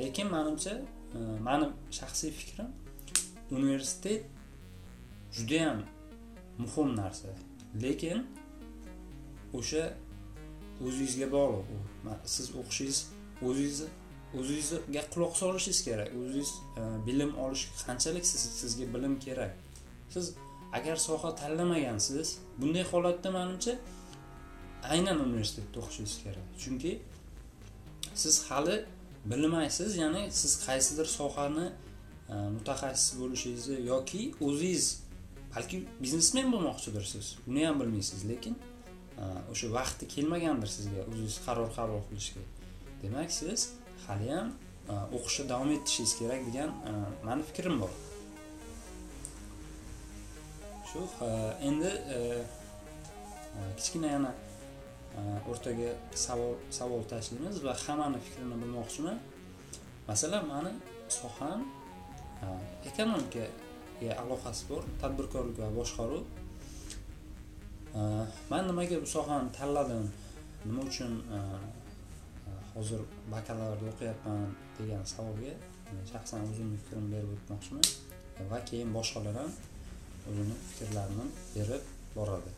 [0.00, 0.74] lekin manimcha
[1.16, 1.66] e, mani
[1.98, 2.68] shaxsiy fikrim
[3.58, 4.22] universitet
[5.36, 5.78] judayam
[6.62, 7.28] muhim narsa.
[7.84, 8.18] Lekin
[9.58, 9.84] o'sha
[10.86, 11.66] o'zingizga bog'liq.
[11.74, 12.98] U siz o'qishingiz
[13.48, 13.78] o'zingiz
[14.38, 16.08] o'zingizga quloq solishingiz kerak.
[16.20, 19.52] O'zingiz e, bilim olish qanchalik siz, sizga bilim kerak?
[20.14, 20.26] Siz
[20.76, 22.28] agar soha tanlamagansiz
[22.60, 23.74] bunday holatda manimcha
[24.92, 26.46] aynan universitetda o'qishingiz kerak.
[26.62, 26.92] Chunki
[28.22, 28.76] siz hali
[29.30, 31.66] bilmaysiz ya'ni siz qaysidir sohani
[32.32, 34.86] e, mutaxassis bo'lishingizni yoki o'zingiz
[35.54, 38.54] balki biznesmen bo'lmoqchidirsiz buni ham bilmaysiz lekin
[39.22, 42.42] e, o'sha vaqti kelmagandir sizga o'zingiz qaror qabul qilishga.
[43.02, 43.60] Demak siz
[44.06, 44.48] haliyam
[44.92, 46.92] e, o'qishda davom ettirishingiz kerak degan e,
[47.26, 47.92] mani fikrim bor.
[50.94, 52.44] Shu э, endi э,
[53.76, 54.30] kichkina yana
[55.18, 59.18] э, o'rtaga savol savol tashlaymiz va hammani fikrini bilmoqchiman.
[60.08, 60.70] Masalan mani
[61.08, 61.60] soham
[62.42, 62.46] e,
[62.88, 66.24] ekonomikaga aloqasi bor tadbirkorlik va boshqaruv.
[67.98, 68.00] E,
[68.50, 70.04] man nimaga bu sohani tanladim
[70.66, 71.38] nima uchun e,
[72.74, 73.00] hozir
[73.34, 74.42] bakalavrda o'qiyapman
[74.78, 75.52] degan savolga
[75.92, 77.86] men shaxsan o'zimni fikrimni berib o'tmoqchiman.
[78.50, 79.50] Va keyin boshqalar ham
[80.28, 81.84] o'zini fikrlarini berib
[82.16, 82.50] boradi.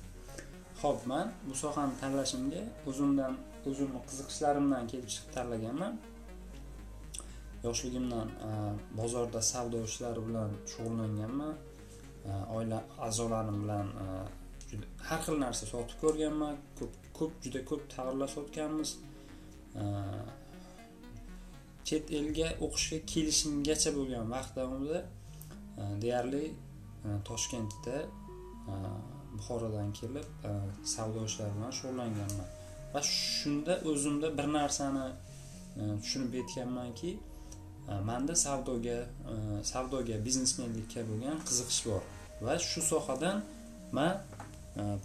[0.82, 3.32] Ho'p man bu sohani tanlashimga o'zimdan
[3.68, 5.94] o'zimni qiziqishlarimdan kelib chiqib tanlaganman.
[7.66, 8.50] Yoshligimdan e,
[8.98, 11.54] bozorda savdo ishlari bilan shug'ullanganman.
[12.28, 14.06] E, oila a'zolarim bilan e,
[14.70, 16.54] juda- har xil narsa sotib ko'rganman.
[16.78, 18.90] Ko'p ko'p juda ko'p tovarlar sotganmiz.
[21.88, 25.00] Chet elga o'qishga kelishimgacha bo'lgan vaqt davomida
[26.02, 26.42] deyarli
[27.28, 28.74] toshkentda e,
[29.38, 30.50] buxorodan kelib e,
[30.94, 32.48] savdo ishlari bilan shug'ullanganman.
[32.94, 35.06] Va shunda o'zimda bir narsani
[35.80, 37.18] e, tushunib yetganmanki
[38.10, 38.98] manda savdoga
[39.72, 42.02] savdoga biznesmenlikka bo'lgan qiziqish bor.
[42.46, 43.42] Va shu sohadan
[43.98, 44.14] man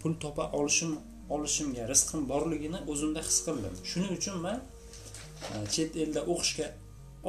[0.02, 0.96] pul topa olishim
[1.36, 3.76] olishimga rizqim borligini o'zimda his qildim.
[3.92, 4.58] Shuning uchun man
[5.76, 6.68] chet elda o'qishga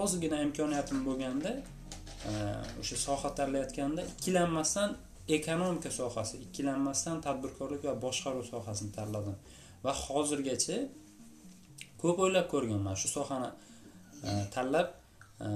[0.02, 1.52] ozgina imkoniyatim bo'lganda
[2.80, 4.90] o'sha soha tanlayotganda ikkilanmasdan
[5.28, 9.37] ekonomika sohasi ikkilanmasdan tadbirkorlik va boshqaruv sohasini tanladim
[9.85, 10.78] va hozirgacha
[12.02, 13.50] ko'p o'ylab ko'rganman shu sohani
[14.28, 14.88] e, tanlab
[15.46, 15.48] e,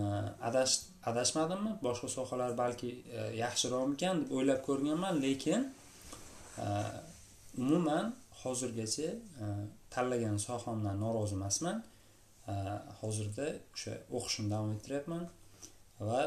[0.48, 0.74] adash
[1.10, 1.72] adashmadimmi?
[1.86, 5.60] Boshqa sohalar balki e, yaxshiroqmikan deb o'ylab ko'rganman lekin
[7.62, 8.06] umuman
[8.42, 9.08] hozirgacha
[9.94, 11.78] tanlagan sohamdan norozi emasman.
[13.00, 15.24] Hozirda o'sha o'qishimni davom ettiryapman
[16.08, 16.20] va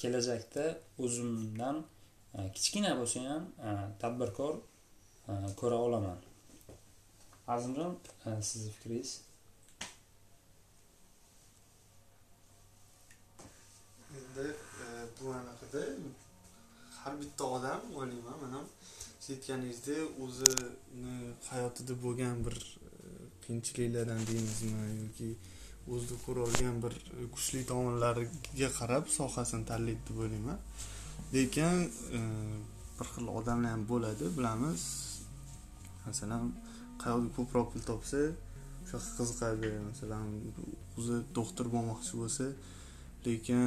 [0.00, 0.64] kelajakda
[1.04, 1.76] o'zimdan
[2.34, 3.70] e, kichkina bo'lsa ham e,
[4.02, 4.54] tadbirkor
[5.30, 6.18] e, ko'ra olaman.
[7.54, 7.98] Azimjon
[8.48, 9.10] sizni fikringiz?
[14.18, 14.46] Endi
[15.20, 15.82] bu anaqada
[17.02, 18.60] har bitta odam o'ylayman mana
[19.20, 21.14] siz aytganingizdek o'zini
[21.50, 22.56] hayotida bo'lgan bir
[23.44, 25.30] qiyinchiliklardan deymizmi yoki
[25.88, 30.58] o'zida ko'rolgan bir e, kuchli tomonlariga qarab sohasini tanlaydi deb o'ylayman.
[31.34, 31.76] Lekin
[32.18, 32.20] e,
[32.98, 34.82] bir xil odamlar ham bo'ladi bilamiz.
[36.06, 36.52] Masalan
[37.02, 38.20] qayerda ko'proq pul topsa
[38.82, 39.70] o'sha yoqqa qiziqadi.
[39.90, 40.24] Masalan
[40.98, 42.46] o'zi doktor bo'lmoqchi bo'lsa
[43.26, 43.62] lekin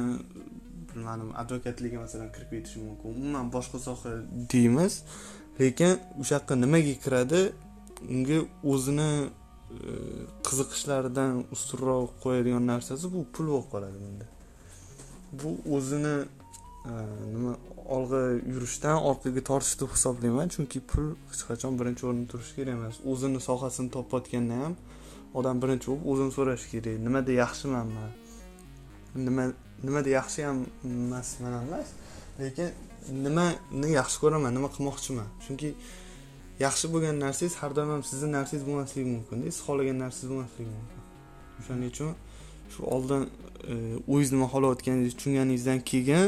[0.88, 3.08] bilmadim advokatlikka masalan kirib ketishi mumkin.
[3.20, 4.12] Umuman boshqa soha
[4.52, 4.94] deymiz.
[5.60, 7.40] Lekin o'sha yoqqa nimaga kiradi?
[8.14, 8.38] Unga
[8.72, 9.10] o'zini
[10.46, 14.26] qiziqishlaridan ustunroq qo'yadigan narsasi bu pul bo'lib qoladi bunda.
[15.40, 16.16] Bu o'zini
[16.90, 16.94] e,
[17.34, 17.52] nima
[17.96, 18.22] olg'a
[18.54, 22.96] yurishdan orqaga tortish deb hisoblayman chunki pul hech qachon birinchi o'rinda turishi kerak emas.
[23.12, 24.74] O'zini sohasini topayotganda ham
[25.38, 26.96] odam birinchi bo'lib o'zini so'rashi kerak.
[27.06, 28.10] Nimada yaxshimanman
[29.26, 29.44] nima
[29.86, 31.88] nimada yaxshi ham emasman emas
[32.40, 32.68] lekin
[33.26, 35.28] nimani yaxshi ko'raman nima qilmoqchiman?
[35.44, 35.68] Chunki
[36.60, 41.00] yaxshi bo'lgan narsangiz har doim ham sizni narsangiz bo'lmasligi mumkinda siz xohlagan narsangiz bo'lmasligi mumkin.
[41.60, 42.10] O'shaning uchun
[42.72, 43.22] shu oldin
[43.72, 43.74] e,
[44.12, 46.26] o'zingiz nima xohlayotganingizni tushunganingizdan keyin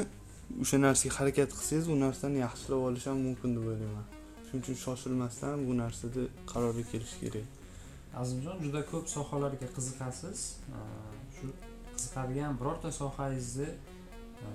[0.63, 4.07] o'sha narsaga harakat qilsangiz u narsani yaxshilab olish ham mumkin deb o'ylayman.
[4.47, 7.47] Shuning uchun shoshilmasdan bu narsada qarorga kelish kerak.
[8.23, 10.39] Azimjon juda ko'p sohalarga qiziqasiz.
[10.75, 10.79] E,
[11.37, 11.47] shu
[11.97, 13.71] qiziqadigan birorta sohangizni
[14.47, 14.49] e,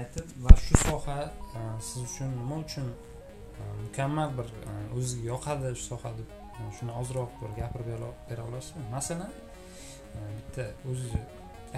[0.00, 1.18] aytib va shu soha
[1.88, 2.88] siz uchun nima uchun
[3.58, 7.88] Э, mukammal bir э, o'ziga yoqadi shu soha deb э, shuni ozroq bir gapirib
[8.30, 9.32] bera- olasizmi masalan
[10.36, 11.22] bitta o'zizni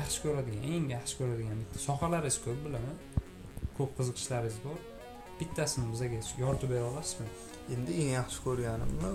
[0.01, 2.97] yaxshi ko'radigan eng yaxshi ko'radigan bitta sohalaringiz ko'p bilaman.
[3.79, 4.79] Ko'p qiziqishlaringiz bor.
[5.41, 7.29] Bittasini bizaga yoritib bera olasizmi?
[7.75, 9.11] Endi eng yaxshi ko'rganimni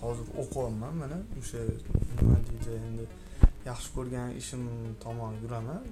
[0.00, 0.94] hozir o'qiyapman.
[1.02, 1.60] Mana o'sha
[2.18, 3.04] nima deydi endi
[3.70, 4.62] yaxshi ko'rgan ishim
[5.04, 5.82] tomon yuraman.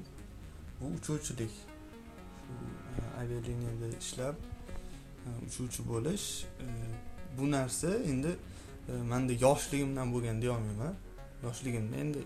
[0.78, 1.54] Bu uchuvchilik.
[2.44, 2.54] Shu,
[3.00, 4.37] e, avialiniyada ishlab
[5.46, 6.26] uchuvchi bo'lish
[6.64, 6.66] e,
[7.38, 8.32] bu narsa endi
[8.88, 10.94] e, manda yoshligimdan bo'lgan deyolmayman.
[11.46, 12.20] Yoshligimda endi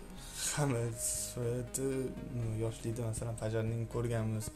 [0.56, 1.86] hamma soati
[2.64, 4.46] yoshlikda masalan pajarnik ko'rganmiz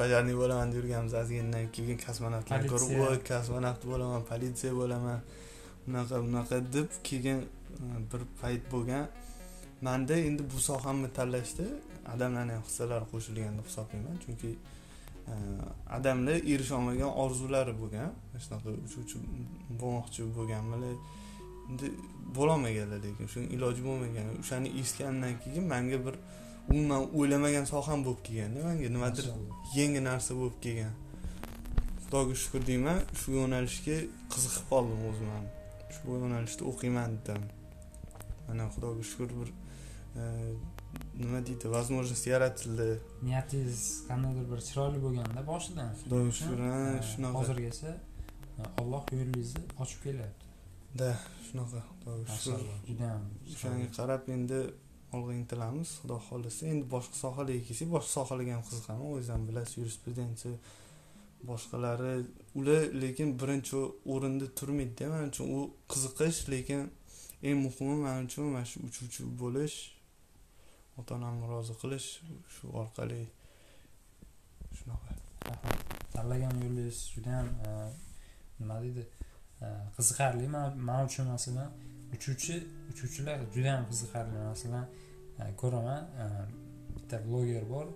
[0.00, 2.88] pajarnik bo'laman deb yurganmiz ozgindan keyin kosmonavtlarni ko'rib.
[3.00, 5.20] "Voy, kosmonavt bo'laman politsiya bo'laman
[5.88, 9.04] unaqa bunaqa deb keyin e, bir payt bo'lgan.
[9.86, 11.66] Manda endi bu sohamni tanlashda
[12.14, 14.50] adamlarni ham hissalari qo'shilgan deb hisoblayman chunki
[15.32, 15.34] e,
[15.96, 18.10] adamlar erisholmagan orzulari bo'lgan.
[18.44, 19.16] Shunaqa uchuvchi
[19.80, 20.94] bo'lmoqchi bo'lganmilar
[21.68, 21.86] endi
[22.36, 24.26] bo'lolmaganlar lekin shuni iloji bo'lmagan.
[24.42, 26.14] O'shani eshitganimdan keyin manga bir
[26.72, 28.88] umuman o'ylamagan soham bo'lib kelganda manga.
[28.96, 29.26] Nimadir
[29.78, 30.94] yangi narsa bo'lib kelgan.
[32.02, 33.96] Xudoga shukur deyman shu yo'nalishga
[34.32, 35.46] qiziqib qoldim o'zim ham
[35.94, 37.44] shu yo'nalishda o'qiyman dedim.
[38.46, 39.48] Mana xudoga shukur bir
[40.20, 40.22] e,
[41.18, 42.88] nima deydi возможность yaratildi
[43.22, 45.90] niyatingiz qandaydir bir chiroyli bo'lganda boshidan
[47.10, 47.42] shunaqa
[47.90, 50.44] eh, alloh yo'lingizni ochib kelyapti.
[51.00, 51.10] Da
[51.46, 53.22] shunaqa xudoga shukur judayam
[53.54, 54.60] o'shanga qarab endi
[55.16, 56.62] olg'a intilamiz xudo xohlasa.
[56.72, 60.54] Endi boshqa sohalarga kelsak boshqa sohalarga ham qiziqaman o'zingiz ham bilasiz yurisprudensiya
[61.50, 62.14] boshqalari
[62.58, 63.78] ular lekin birinchi
[64.14, 65.04] o'rinda turmaydida.
[65.14, 65.60] Man uchun u
[65.92, 66.82] qiziqish lekin
[67.48, 69.76] eng muhimi man uchun mana shu uchuvchi bo'lish
[70.98, 72.08] ota onamni rozi qilish
[72.54, 73.22] shu orqali
[74.78, 75.10] shunaqa.
[75.48, 75.78] Rahmat.
[76.14, 77.70] tanlagan yo'lingiz judayam e,
[78.60, 79.04] nima deydi
[79.64, 80.46] e, qiziqarli.
[80.88, 81.70] Man uchun masalan
[82.16, 82.56] uchuvchi
[82.92, 84.86] uchuvchilar judayam qiziqarli masalan
[85.40, 86.02] e, ko'raman.
[86.94, 87.86] Bitta bloger bor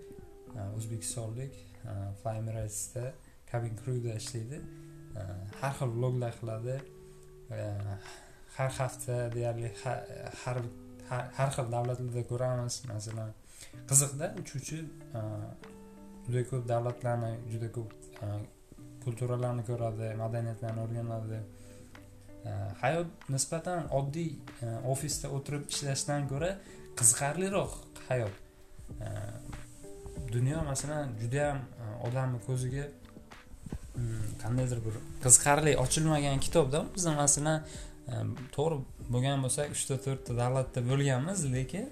[0.77, 3.13] o'zbekistonlik eh, Fly Emirates'da
[3.53, 4.61] cabin crewda ishlaydi.
[5.61, 6.77] Har xil vloglar qiladi.
[8.57, 9.73] Har hafta deyarli
[10.45, 10.63] har
[11.11, 12.75] har xil davlatlarda ko'ramiz.
[12.93, 13.31] Masalan
[13.91, 14.79] qiziqda uchuvchi
[15.19, 15.23] e,
[16.27, 17.91] juda ko'p davlatlarni juda ko'p
[18.25, 18.27] e,
[19.05, 21.41] kulturalarni ko'radi madaniyatlarni o'rganadi.
[22.49, 22.51] E,
[22.83, 24.31] hayot nisbatan oddiy
[24.95, 26.53] ofisda o'tirib ishlashdan ko'ra
[27.01, 27.75] qiziqarliroq
[28.09, 28.45] hayot.
[30.33, 31.59] Dunyo masalan judayam
[32.07, 32.85] odamni ko'ziga
[33.99, 37.65] mm, qandaydir bir qiziqarli ochilmagan kitobda biz masalan
[38.57, 38.77] to'g'ri
[39.13, 41.87] bo'lgan bo'lsak uchta to'rtta davlatda bo'lganmiz lekin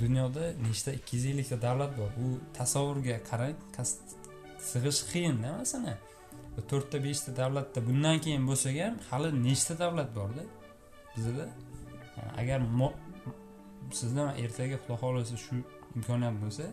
[0.00, 2.10] dunyoda nechta ikki yuz ellikta davlat bor?
[2.24, 2.26] U
[2.58, 3.56] tasavvurga qarang
[4.70, 5.98] sig'ish qiyinda masalan
[6.70, 10.44] to'rtta beshta davlatda bundan keyin bo'lsa ham hali nechta davlat borda?
[11.16, 11.44] Bizada
[12.40, 12.60] agar
[13.98, 15.56] sizda ertaga xudo xohlasa shu
[15.96, 16.64] imkoniyat bo'lsa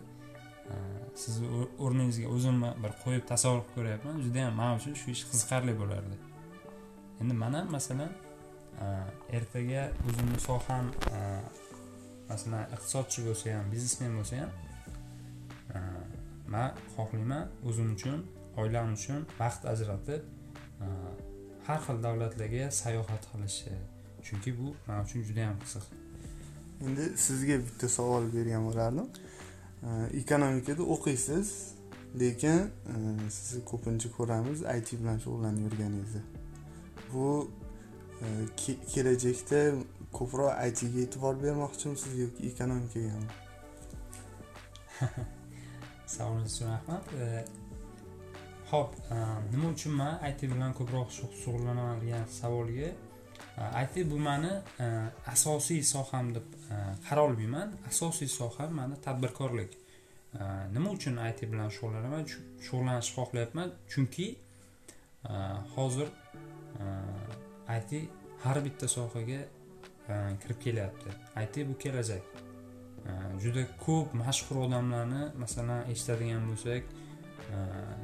[1.22, 1.46] sizni
[1.84, 6.16] o'rningizga o'zimni bir qo'yib tasavvur qilib ko'ryapman judayam man uchun shu ish qiziqarli bo'lardi.
[7.20, 8.10] Endi man ham masalan
[8.80, 11.20] Э, ertaga o'zimni soham э,
[12.28, 14.52] masalan iqtisodchi bo'lsa ham biznesmen bo'lsa ham
[15.74, 15.80] э,
[16.54, 18.20] man xohlayman o'zim uchun
[18.62, 20.22] oilam uchun vaqt ajratib
[21.66, 23.76] har xil davlatlarga sayohat qilishni
[24.26, 25.84] chunki bu man uchun juda yam qiziq.
[26.86, 29.08] Endi sizga bitta savol bergan bo'lardim.
[30.22, 31.48] Ekonomikada o'qiysiz
[32.22, 32.58] lekin
[33.36, 36.22] sizni ko'pincha ko'ramiz it bilan shug'ullanib yurganingizni.
[37.12, 37.26] Bu
[38.92, 39.60] kelajakda
[40.18, 43.28] ko'proq itga e'tibor bermoqchimisiz yoki ekonomikagami
[46.06, 47.02] savolingiz uchun rahmat.
[48.70, 49.18] Ho'p e,
[49.52, 54.52] nima uchun man it bilan ko'proq shug'ullanaman degan savolga e, it bu mani
[54.84, 54.86] e,
[55.34, 56.46] asosiy soham deb
[57.08, 57.72] qara olmayman.
[57.90, 59.72] Asosiy soham mani tadbirkorlik.
[60.74, 62.24] Nima uchun it bilan shug'ullanaman?
[62.66, 63.68] Shug'ullanishni xohlayapman.
[63.92, 64.28] Chunki
[65.76, 66.08] hozir
[67.76, 68.10] it
[68.42, 69.40] har bitta sohaga
[70.08, 71.10] e, kirib kelyapti.
[71.42, 72.22] It bu kelajak.
[73.06, 73.10] E,
[73.42, 76.82] juda ko'p mashhur odamlarni masalan eshitadigan bo'lsak
[77.52, 77.56] e,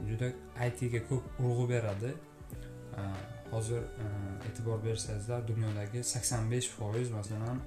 [0.09, 0.29] juda
[0.67, 2.15] itga ko'p urg'u beradi.
[3.51, 3.83] Hozir
[4.49, 7.59] e'tibor bersangizlar dunyodagi sakson besh foiz masalan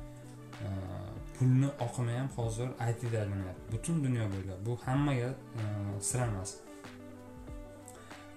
[1.36, 5.30] pulni oqimi ham hozir itda aylanyapti butun dunyo bo'ylab bu hammaga
[6.10, 6.56] sir emas.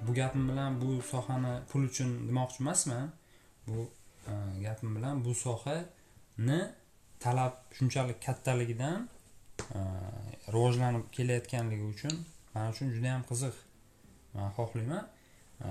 [0.06, 3.10] Bu gapim bilan bu sohani pul uchun demoqchi emasman.
[3.66, 3.90] Bu
[4.26, 6.60] e, gapim bilan bu sohani
[7.20, 9.08] talab shunchalik kattaligidan
[9.74, 9.80] e,
[10.52, 13.54] rivojlanib kelayotganligi uchun man uchun juda yam qiziq.
[14.34, 15.04] Man xohlayman.
[15.64, 15.68] E,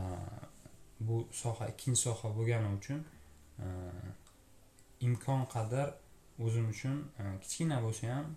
[0.99, 2.99] bu soha ikkinchi soha bo'lgani uchun
[5.07, 5.87] imkon qadar
[6.45, 6.97] o'zim uchun
[7.43, 8.27] kichkina bo'lsa ham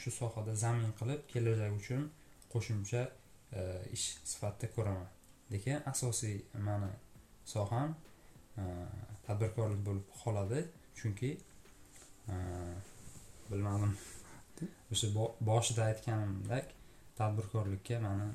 [0.00, 2.02] shu sohada zamin qilib kelajak uchun
[2.52, 3.02] qo'shimcha
[3.96, 5.08] ish sifatida ko'raman.
[5.52, 6.36] Lekin asosiy
[6.68, 6.92] mani
[7.54, 7.90] soham
[9.26, 10.64] tadbirkorlik bo'lib qoladi.
[10.98, 11.30] Chunki
[13.50, 13.92] bilmadim.
[14.92, 15.08] O'sha
[15.50, 16.66] boshida aytganimdek
[17.18, 18.28] tadbirkorlikka mani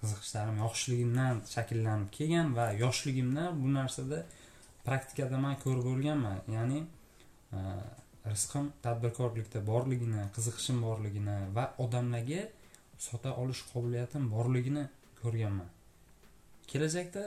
[0.00, 4.18] qiziqishlarim yoshligimdan shakllanib kelgan va yoshligimda bu narsada
[4.86, 6.38] praktikada man ko'rib o'rganman.
[6.56, 6.78] Ya'ni
[8.32, 12.42] rizqim tadbirkorlikda borligini qiziqishim borligini va odamlarga
[13.08, 14.84] sota olish qobiliyatim borligini
[15.22, 15.68] ko'rganman.
[16.70, 17.22] Kelajakda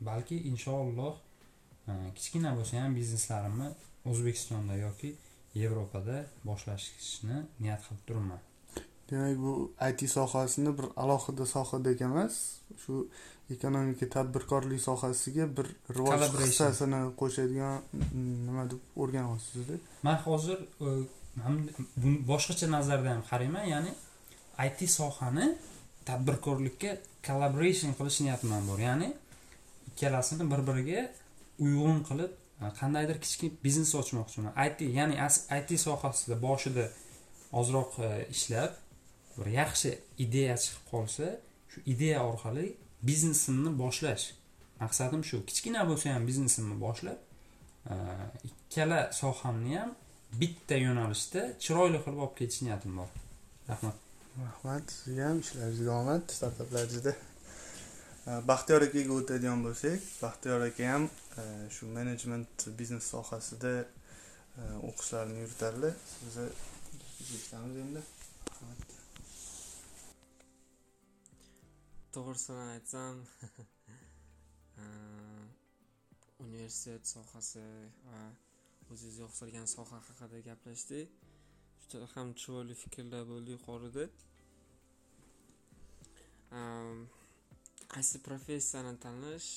[0.00, 1.14] balki inshaalloh
[1.88, 3.68] e, kichkina bo'lsa ham bizneslarimni
[4.10, 5.14] o'zbekistonda yoki
[5.54, 8.40] yevropada boshlashni niyat qilib turibman.
[9.10, 9.52] Demak bu
[9.90, 12.34] it sohasini bir alohida sohadek emas
[12.82, 13.08] shu
[13.54, 15.66] ekonomika tadbirkorlik sohasiga bir
[15.98, 20.88] rivoj hissasini qo'shadigan mm, nima deb o'rganyapsizda man hozir e,
[22.32, 23.92] boshqacha nazarda ham qarayman ya'ni
[24.66, 25.46] it sohani
[26.08, 26.90] tadbirkorlikka
[27.26, 28.78] collaboration qilish niyatim ham bor.
[28.88, 29.08] Ya'ni
[29.98, 31.10] ikkalasini bir biriga
[31.58, 32.32] uyg'un qilib
[32.62, 34.52] e, qandaydir kichik biznes ochmoqchiman.
[34.66, 35.16] It ya'ni
[35.58, 36.90] it sohasida boshida
[37.52, 38.72] ozroq e, ishlab
[39.38, 41.26] bir yaxshi ideya chiqib qolsa
[41.70, 42.66] shu ideya orqali
[43.02, 44.26] biznesimni boshlash.
[44.80, 45.36] Maqsadim shu.
[45.48, 47.18] Kichkina bo'lsa ham biznesimni boshlab
[47.92, 47.94] e,
[48.48, 49.90] ikkala sohamni ham
[50.40, 53.10] bitta yo'nalishda chiroyli qilib olib ketish niyatim bor.
[53.70, 53.96] Rahmat.
[54.46, 54.84] Rahmat.
[55.00, 56.22] Sizga ham ishlaringizga omad.
[56.38, 57.12] Startaplaringizda
[58.50, 61.04] baxtiyor akaga o'tadigan bo'lsak baxtiyor aka ham
[61.74, 63.72] shu menejment biznes sohasida
[64.88, 66.46] o'qishlarini yuritadilar sizni
[67.36, 68.02] eshitamiz endi
[72.14, 73.14] to'g'risini aytsam
[76.46, 77.64] universitet sohasi
[78.08, 78.20] va
[78.92, 81.06] o'zingiz yoqtirgan soha haqida gaplashdik
[81.90, 84.04] juda ham chiroyli fikrlar bo'ldi yuqorida
[87.92, 89.48] qaysi professiyani tanlash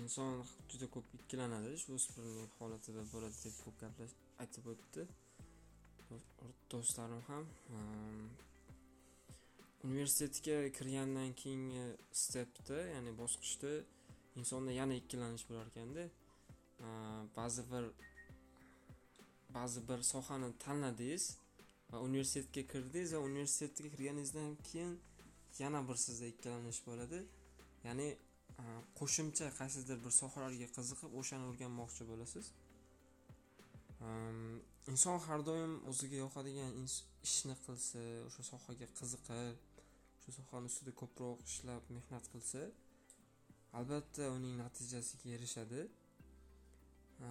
[0.00, 1.70] inson juda ko'p ikkilanadi.
[1.82, 4.10] Shu o'smirlik holatida bo'ladi deb ko'p gaplar
[4.42, 5.06] aytib o'tdi.
[6.72, 7.44] Do'stlarim ham
[7.76, 8.26] ehm,
[9.86, 13.72] universitetga kirgandan keyingi e, stepda ya'ni bosqichda
[14.40, 16.88] insonda yana ikkilanish bo'lar ekanda e,
[17.38, 17.84] ba'zi bir
[19.56, 21.24] ba'zi bir sohani tanladingiz
[21.90, 24.94] va universitetga kirdingiz va universitetga kirganingizdan keyin
[25.62, 27.20] yana bir sizda ikkilanish bo'ladi.
[27.86, 28.64] Ya'ni e,
[28.98, 32.46] qo'shimcha qaysidir bir sohalarga qiziqib o'shani o'rganmoqchi bo'lasiz.
[34.06, 34.08] E,
[34.92, 36.72] inson har doim o'ziga yoqadigan
[37.28, 39.62] ishni qilsa o'sha sohaga qiziqib
[40.22, 42.64] shu sohani ustida ko'proq ishlab mehnat qilsa
[43.78, 45.86] albatta uning natijasiga erishadi.
[47.26, 47.28] E,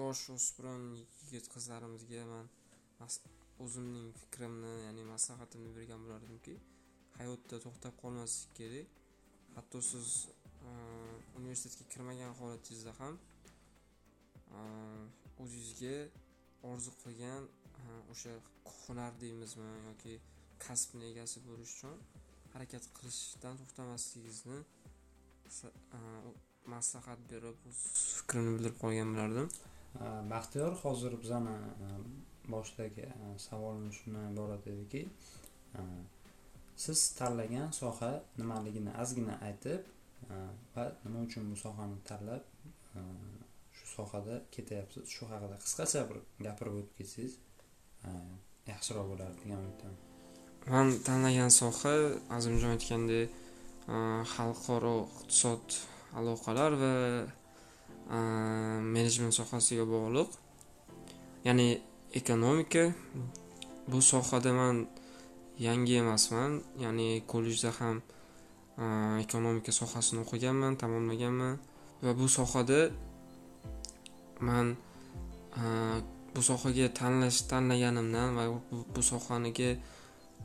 [0.00, 2.46] yosh o'spirin yigit qizlarimizga man
[3.64, 6.54] o'zimning fikrimni ya'ni maslahatimni bergan bo'lardimki
[7.22, 8.88] hayotda to'xtab qolmaslik kerak.
[9.56, 10.08] Hatto siz
[10.68, 10.70] e,
[11.40, 13.14] universitetga kirmagan holatingizda ham
[14.58, 14.60] e,
[15.42, 15.96] o'zingizga
[16.70, 17.42] orzu qilgan
[17.82, 18.32] e, o'sha
[18.78, 20.14] hunar deymizmi yoki
[20.64, 21.96] kasbni egasi bo'lish uchun
[22.54, 24.58] harakat qilishdan to'xtamasligingizni
[26.74, 27.80] maslahat berib o'z
[28.18, 29.48] fikrimni bildirib qolgan bo'lardim.
[30.34, 31.56] Baxtiyor hozir bizani
[32.54, 33.06] boshidagi boshdagi
[33.46, 35.02] savolimiz shundan iborat ediki
[36.84, 39.82] siz tanlagan soha nimaligini ozgina aytib
[40.30, 40.34] e,
[40.74, 42.42] va nima uchun bu sohani tanlab
[42.98, 43.00] e,
[43.76, 45.04] shu sohada ketyapsiz?
[45.14, 47.34] Shu haqida qisqacha bir gapirib o'tib ketsangiz
[48.06, 48.10] e,
[48.72, 49.98] yaxshiroq bo'lardi degan umiddaman.
[50.72, 51.94] Man tanlagan soha
[52.36, 53.28] azimjon aytgandek
[54.34, 55.66] xalqaro iqtisod
[56.18, 56.94] aloqalar va
[58.96, 60.30] menejment sohasiga bog'liq.
[61.46, 61.68] Ya'ni
[62.20, 62.84] ekonomika.
[63.90, 64.76] Bu sohada man
[65.66, 66.60] yangi emasman.
[66.84, 67.96] Ya'ni kollejda ham
[68.82, 68.84] e,
[69.24, 71.54] ekonomika sohasini o'qiganman tamomlaganman.
[72.04, 72.80] Va bu sohada
[74.48, 74.76] man
[75.60, 75.64] e,
[76.34, 78.44] bu sohaga tanlash tanlaganimdan va
[78.94, 79.70] bu, sohaniga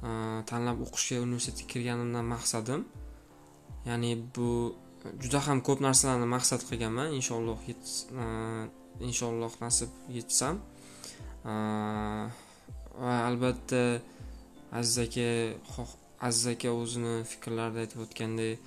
[0.08, 0.10] e,
[0.50, 2.82] tanlab o'qishga universitetga kirganimdan maqsadim.
[3.90, 4.50] Ya'ni bu
[5.24, 7.08] juda ham ko'p narsalarni maqsad qilganman.
[7.20, 7.60] Inshaalloh
[9.08, 10.56] inshaalloh nasib yetsam
[13.04, 13.82] va albatta
[14.80, 15.28] aziz aka
[16.28, 18.60] aziz aka o'zini fikrlarida aytib o'tgandek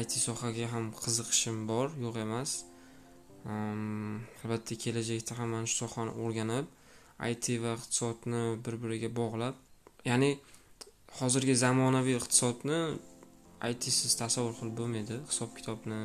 [0.00, 2.50] it sohaga ham qiziqishim bor yo'q emas.
[4.42, 6.66] Albatta kelajakda ham mana shu sohani o'rganib
[7.30, 9.54] it va iqtisodni bir biriga bog'lab
[10.10, 10.30] ya'ni
[11.18, 12.78] hozirgi zamonaviy iqtisodni
[13.72, 15.16] itsiz tasavvur qilib bo'lmaydi.
[15.30, 16.00] Hisob kitobni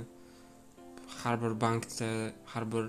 [1.21, 2.09] har bir bankda
[2.53, 2.85] har bir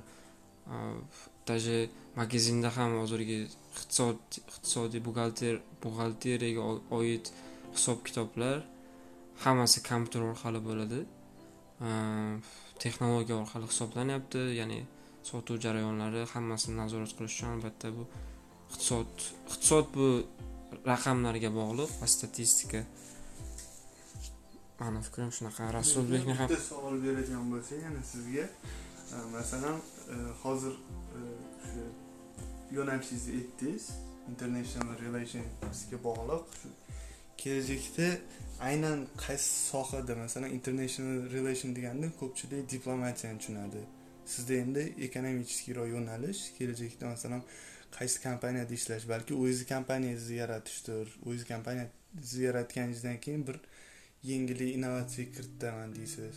[1.48, 3.38] даже magazinda ham hozirgi
[3.78, 6.62] iqtisod iqtisodiy buxgalter buxgalteriyaga
[6.98, 7.24] oid
[7.76, 8.58] hisob kitoblar
[9.44, 11.00] hammasi kompyuter orqali bo'ladi.
[12.82, 14.80] Texnologiya orqali hisoblanyapti ya'ni
[15.30, 18.04] sotuv jarayonlari hammasini nazorat qilish uchun albatta bu
[18.70, 19.12] iqtisod
[19.50, 20.06] iqtisod bu
[20.90, 22.80] raqamlarga bog'liq va statistika.
[24.80, 25.62] Mani fikrim shunaqa.
[25.80, 28.44] Rasulbekni ham bitta savol beradigan bo'lsak yana sizga.
[29.36, 29.78] Masalan
[30.42, 30.74] hozir
[32.76, 33.84] yo'nalishingizni aytdingiz
[34.30, 36.44] international relationsga bog'liq.
[36.60, 36.68] Shu
[37.38, 38.08] kelajakda
[38.60, 43.82] aynan qaysi sohada masalan international relation deganda ko'pchilik diplomatiyani tushunadi.
[44.32, 47.42] Sizda endi ekonomическийroq yo'nalish kelajakda masalan
[47.98, 51.06] qaysi kompaniyada ishlash balki o'zingizni kompaniyangizni yaratishdir.
[51.26, 53.58] O'zingizni kompaniyangizni yaratganingizdan keyin bir
[54.30, 56.36] yangilik innovatsiya kiritaman deysiz.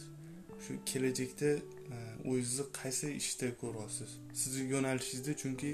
[0.64, 1.50] Shu kelajakda
[1.96, 1.98] e,
[2.30, 4.12] o'zingizni qaysi ishda ko'ryapsiz?
[4.42, 5.72] Sizni yo'nalishingizda chunki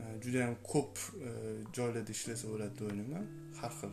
[0.00, 0.92] e, juda yam ko'p
[1.28, 1.30] e,
[1.76, 3.26] joylarda ishlasa bo'ladi deb o'ylayman.
[3.60, 3.92] Har xil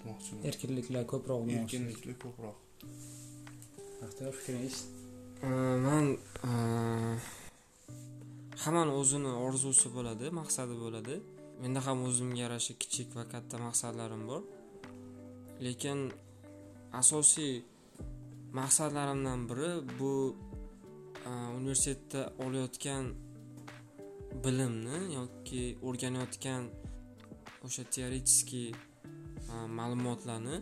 [0.00, 0.46] demoqchiman.
[0.50, 2.56] Erkinliklar ko'proq erkinliklar ko'proq.
[4.00, 4.76] Baxtiyor fikringiz?
[5.42, 5.48] Э,
[5.86, 6.06] man
[6.48, 7.16] э,
[8.64, 11.14] hammani o'zini orzusi bo'ladi maqsadi bo'ladi.
[11.62, 14.42] Menda ham o'zimga yarasha kichik va katta maqsadlarim bor.
[15.66, 15.98] Lekin
[17.00, 17.54] asosiy
[18.60, 20.12] maqsadlarimdan biri bu
[21.28, 23.04] a, universitetda olayotgan
[24.44, 26.62] bilimni yoki o'rganayotgan
[27.66, 28.68] o'sha teoretический
[29.78, 30.56] ma'lumotlarni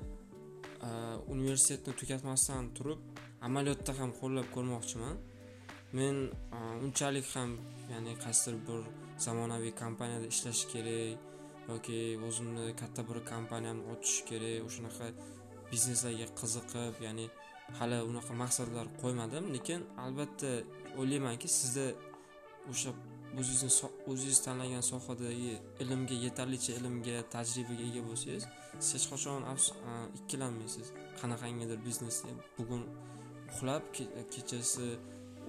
[1.35, 3.01] universitetni tugatmasdan turib
[3.47, 5.17] amaliyotda ham qo'llab ko'rmoqchiman.
[5.99, 6.17] Men
[6.85, 7.51] unchalik ham
[7.93, 8.81] ya'ni qaysidir bir
[9.27, 11.19] zamonaviy kompaniyada ishlash kerak
[11.71, 11.99] yoki
[12.29, 15.07] o'zimni katta bir kompaniyamni ochish kerak o'shanaqa
[15.71, 17.27] bizneslarga qiziqib ya'ni
[17.79, 19.45] hali unaqa maqsadlar qo'ymadim.
[19.57, 20.51] Lekin albatta
[21.01, 21.87] o'ylaymanki sizda
[22.73, 22.91] o'sha
[23.39, 28.45] o'zingizni o'zingiz tanlagan sohadagi ilmga yetarlicha ilmga tajribaga ega bo'lsangiz
[28.81, 29.41] siz hech qachon
[30.19, 30.87] ikkilanmaysiz.
[31.21, 32.83] Qanaqangidir biznesni bugun
[33.53, 33.85] uxlab
[34.35, 34.89] kechasi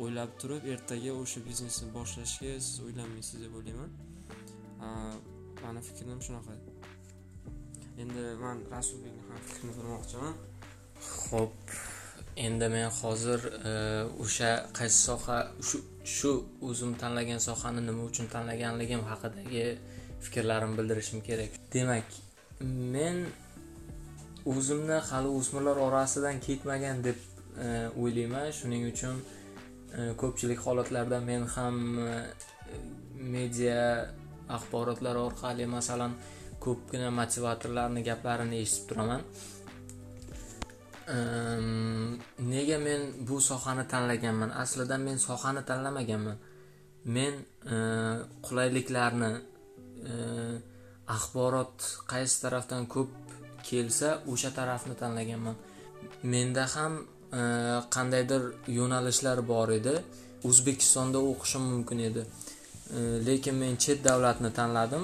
[0.02, 3.92] o'ylab turib ertaga o'sha biznesni boshlashga siz o'ylanmaysiz deb o'ylayman.
[5.64, 6.54] Mani fikrim shunaqa.
[8.04, 10.36] Endi man rasulbekni ham fikrini bilmoqchiman
[11.06, 11.74] Xo'p,
[12.46, 13.72] endi men hozir e,
[14.24, 15.82] o'sha qaysi soha shu
[16.16, 16.32] shu
[16.70, 19.66] o'zim tanlagan sohani nima uchun tanlaganligim haqidagi
[20.24, 21.52] fikrlarimni bildirishim kerak.
[21.74, 22.08] Demak,
[22.96, 23.18] men
[24.54, 27.20] o'zimni hali o'smirlar orasidan ketmagan deb
[27.66, 27.68] e,
[28.02, 28.48] o'ylayman.
[28.60, 29.20] Shuning uchun
[29.98, 31.76] e, ko'pchilik holatlarda men ham
[32.08, 32.14] e,
[33.36, 33.82] media
[34.58, 36.14] axborotlar orqali masalan
[36.66, 39.22] ko'pgina motivatorlarni gaplarini eshitib turaman.
[41.08, 42.20] Ehm,
[42.52, 44.52] nega men bu sohani tanlaganman?
[44.64, 46.38] Aslida men sohani tanlamaganman.
[47.16, 47.34] Men
[47.74, 49.32] ehm, qulayliklarni
[50.12, 50.56] ehm,
[51.16, 51.78] axborot
[52.12, 53.12] qaysi tarafdan ko'p
[53.70, 55.56] kelsa o'sha tarafni tanlaganman.
[56.34, 56.94] Menda ham
[57.40, 58.44] ehm, qandaydir
[58.80, 59.96] yo'nalishlar bor edi.
[60.50, 62.24] O'zbekistonda o'qishim mumkin edi.
[63.28, 65.04] Lekin men chet davlatni tanladim.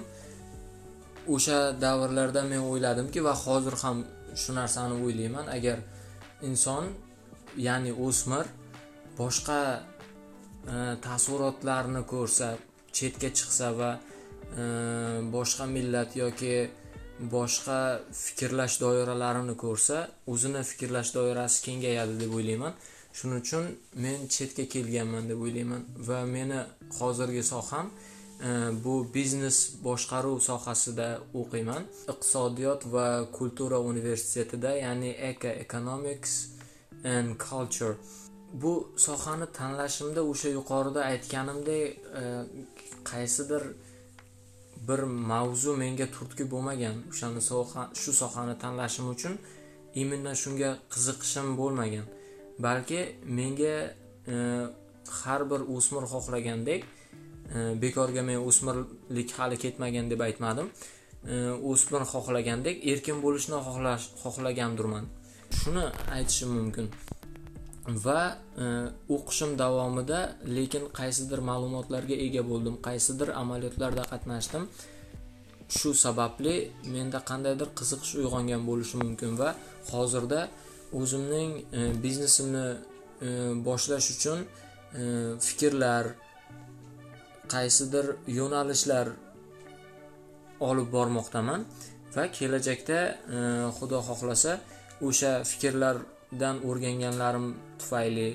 [1.36, 3.98] O'sha davrlarda men o'yladimki va hozir ham
[4.42, 5.48] shu narsani o'ylayman.
[5.58, 5.78] Agar
[6.50, 6.86] inson
[7.68, 8.46] ya'ni o'smir
[9.18, 9.60] boshqa
[10.74, 10.76] e,
[11.06, 12.48] taassurotlarni ko'rsa
[12.98, 13.92] chetga chiqsa va
[14.62, 14.64] e,
[15.36, 16.56] boshqa millat yoki
[17.36, 17.80] boshqa
[18.24, 19.98] fikrlash doiralarini ko'rsa
[20.34, 22.74] o'zini fikrlash doirasi kengayadi deb o'ylayman.
[23.18, 23.66] Shuning uchun
[24.04, 26.60] men chetga kelganman deb o'ylayman va meni
[27.00, 27.92] hozirgi soham
[28.84, 31.08] bu biznes boshqaruv sohasida
[31.42, 31.84] o'qiyman
[32.14, 36.34] iqtisodiyot va kultura universitetida ya'ni eka economics
[37.04, 37.96] and culture.
[38.54, 41.86] Bu sohani tanlashimda o'sha yuqorida aytganimdek
[43.12, 43.64] qaysidir
[44.88, 45.00] bir
[45.32, 49.34] mavzu menga turtki bo'lmagan o'shani soha shu sohani tanlashim uchun
[50.02, 52.06] именно shunga qiziqishim bo'lmagan
[52.66, 53.00] balki
[53.38, 53.76] menga
[55.22, 56.88] har bir o'smir xohlagandek e,
[57.84, 60.70] bekorga men o'smirlik hali ketmagan deb aytmadim.
[61.72, 65.06] O'smir xohlagandek erkin bo'lishni xohlash xohlagandirman.
[65.60, 65.86] Shuni
[66.18, 66.88] aytishim mumkin.
[67.88, 68.66] Va e,
[69.16, 70.20] o'qishim davomida
[70.58, 74.68] lekin qaysidir ma'lumotlarga ega bo'ldim qaysidir amaliyotlarda qatnashdim.
[75.78, 76.56] Shu sababli
[76.96, 79.50] menda qandaydir qiziqish uyg'ongan bo'lishi mumkin va
[79.92, 80.42] hozirda
[81.00, 82.68] o'zimning e, biznesimni
[83.28, 83.30] e,
[83.68, 84.46] boshlash uchun
[85.48, 86.06] fikrlar
[87.52, 88.06] qaysidir
[88.40, 89.08] yo'nalishlar
[90.70, 91.66] olib bormoqdaman
[92.16, 93.00] va kelajakda
[93.36, 93.38] e,
[93.78, 94.54] xudo xohlasa
[95.08, 97.48] o'sha fikrlardan o'rganganlarim
[97.80, 98.30] tufayli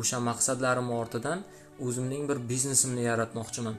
[0.00, 1.44] o'sha maqsadlarim ortidan
[1.86, 3.76] o'zimning bir biznesimni yaratmoqchiman.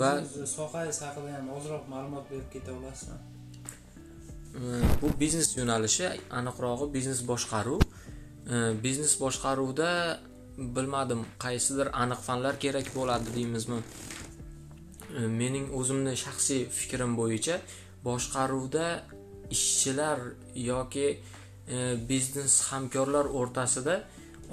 [0.00, 0.10] Va
[0.56, 3.18] sohangiz haqida ham ozroq ma'lumot berib keta olasizmi?
[4.58, 4.62] E,
[5.00, 6.06] bu biznes yo'nalishi
[6.40, 7.80] aniqrog'i biznes boshqaruv.
[8.52, 8.54] E,
[8.84, 9.90] biznes boshqaruvda
[10.58, 13.80] bilmadim qaysidir aniq fanlar kerak bo'ladi deymizmi?
[15.18, 17.56] E, mening o'zimni shaxsiy fikrim bo'yicha
[18.08, 18.86] boshqaruvda
[19.56, 20.18] ishchilar
[20.70, 21.06] yoki
[21.74, 21.78] e,
[22.10, 23.96] biznes hamkorlar o'rtasida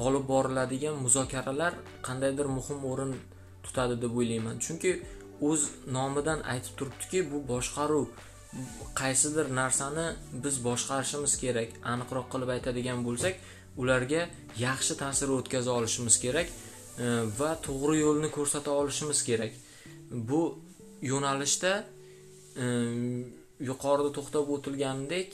[0.05, 1.73] olib boriladigan muzokaralar
[2.07, 3.15] qandaydir muhim o'rin
[3.65, 4.59] tutadi deb o'ylayman.
[4.65, 4.91] Chunki
[5.49, 5.61] o'z
[5.97, 8.05] nomidan aytib turibdiki bu boshqaruv
[9.01, 10.05] qaysidir narsani
[10.43, 13.35] biz boshqarishimiz kerak aniqroq qilib aytadigan bo'lsak
[13.77, 14.27] ularga
[14.59, 17.05] yaxshi ta'sir o'tkaza olishimiz kerak e,
[17.39, 19.53] va to'g'ri yo'lni ko'rsata olishimiz kerak.
[20.29, 20.41] Bu
[21.11, 21.73] yo'nalishda
[22.63, 22.65] e,
[23.69, 25.29] yuqorida to'xtab o'tilganidek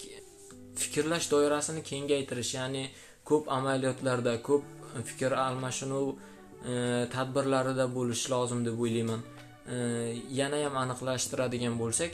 [0.82, 2.84] fikrlash doirasini kengaytirish ya'ni
[3.30, 4.64] ko'p amaliyotlarda ko'p
[5.10, 6.18] fikr almashinuv e,
[7.16, 9.22] tadbirlarida bo'lish lozim deb o'ylayman.
[10.32, 12.14] Yana ham aniqlashtiradigan bo'lsak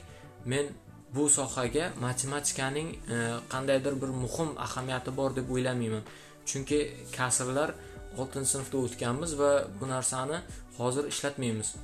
[0.51, 0.71] men
[1.15, 3.17] bu sohaga matematikaning e,
[3.49, 6.03] qandaydir bir muhim ahamiyati bor deb o'ylamayman.
[6.45, 6.79] Chunki
[7.17, 7.69] kasrlar
[8.17, 10.37] oltinchi sinfda o'tganmiz va bu narsani
[10.77, 11.75] hozir ishlatmaymiz.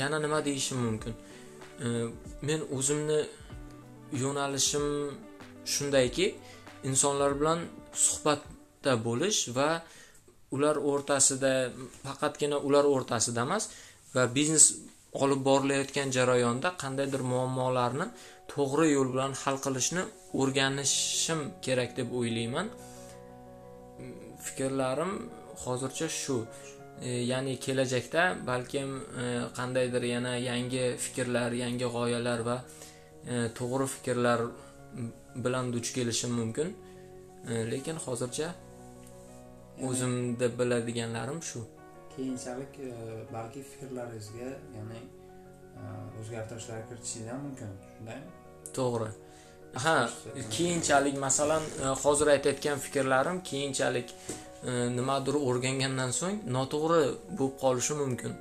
[0.00, 1.14] Yana nima deyishim mumkin?
[1.84, 1.86] E,
[2.48, 3.20] men o'zimni
[4.22, 4.86] yo'nalishim
[5.74, 6.26] shundayki
[6.84, 7.60] insonlar bilan
[8.06, 9.68] suhbatda bo'lish va
[10.54, 11.52] ular o'rtasida
[12.04, 13.64] faqatgina ular o'rtasida emas
[14.14, 14.66] va biznes
[15.22, 18.06] olib borilayotgan jarayonda qandaydir muammolarni
[18.52, 20.02] to'g'ri yo'l bilan hal qilishni
[20.40, 22.66] o'rganishim kerak deb o'ylayman.
[24.46, 25.12] Fikrlarim
[25.64, 26.36] hozircha shu.
[27.02, 28.90] E, ya'ni kelajakda balkim
[29.22, 29.24] e,
[29.58, 32.56] qandaydir yana yangi fikrlar yangi g'oyalar va
[33.32, 34.40] e, to'g'ri fikrlar
[35.44, 36.68] bilan duch kelishim mumkin.
[37.50, 38.48] E, lekin hozircha
[39.88, 41.60] o'zimda biladiganlarim shu
[42.16, 42.92] keyinchalik e,
[43.32, 45.82] balki fikrlaringizga ya'ni e,
[46.20, 47.70] o'zgartirishlar kiritishingiz ham mumkin.
[47.96, 48.28] Shundaymi
[48.78, 49.10] to'g'ri.
[49.84, 49.96] Ha
[50.56, 54.16] keyinchalik masalan e, hozir aytayotgan fikrlarim keyinchalik
[54.98, 57.00] nimadir o'rgangandan so'ng noto'g'ri
[57.38, 58.32] bo'lib qolishi mumkin.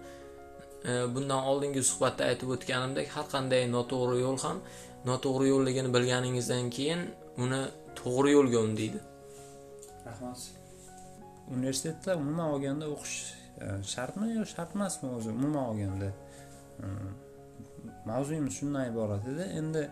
[1.16, 4.58] Bundan oldingi suhbatda aytib o'tganimdek har qanday noto'g'ri yo'l ham
[5.10, 7.02] noto'g'ri yo'lligini bilganingizdan keyin
[7.44, 7.62] uni
[8.00, 9.00] to'g'ri yo'lga undaydi
[10.06, 10.40] rahmat.
[11.56, 13.43] Universitetda umuman olganda o'qish
[13.94, 16.10] shartmi yo shart emasmi o'zi umuman olganda
[18.06, 19.84] mavzuyimiz shundan iborat edi endi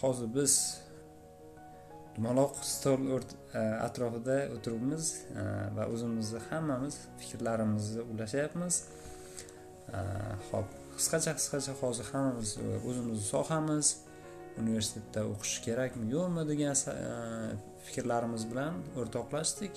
[0.00, 0.54] hozir biz
[2.16, 3.00] dumaloq stol
[3.86, 5.04] atrofida o'tiribmiz
[5.76, 8.74] va o'zimizni hammamiz fikrlarimizni ulashyapmiz
[10.50, 12.50] ho'p qisqacha qisqacha hozir hammamiz
[12.88, 13.86] o'zimizni sohamiz
[14.62, 16.76] universitetda o'qish kerakmi yo'qmi degan
[17.86, 19.74] fikrlarimiz bilan o'rtoqlashdik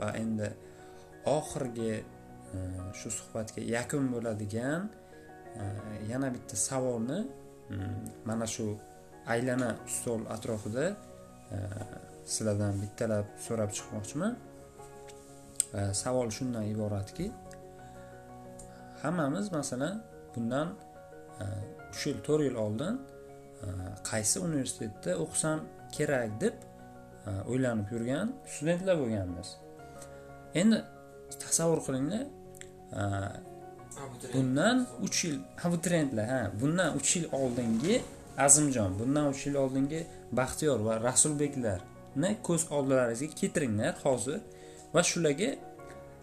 [0.00, 0.48] va endi
[1.26, 2.04] oxirgi
[2.54, 2.58] e,
[2.94, 4.90] shu suhbatga yakun bo'ladigan
[5.60, 5.62] e,
[6.12, 7.20] yana bitta savolni
[8.24, 8.66] mana shu
[9.26, 10.86] aylana stol atrofida
[11.54, 11.56] e,
[12.32, 14.34] sizlardan bittalab so'rab chiqmoqchiman.
[15.92, 17.26] Savol shundan iboratki
[19.02, 19.96] hammamiz masalan
[20.34, 20.68] bundan
[21.92, 22.94] uch yil to'rt yil oldin
[24.10, 25.58] qaysi universitetda o'qisam
[25.96, 26.54] kerak deb
[27.50, 29.48] o'ylanib yurgan studentlar bo'lganmiz.
[30.60, 30.78] Endi
[31.42, 32.24] tasavvur qilinglar.
[34.34, 37.96] Bundan uch yil abituriyentlar ha bundan uch yil oldingi
[38.46, 40.00] azimjon bundan uch yil oldingi
[40.38, 44.40] baxtiyor va rasulbeklarni ko'z oldlaringizga keltiringlar hozir.
[44.94, 45.50] Va shularga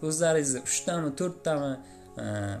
[0.08, 1.72] o'zlaringizni uchtami to'rttami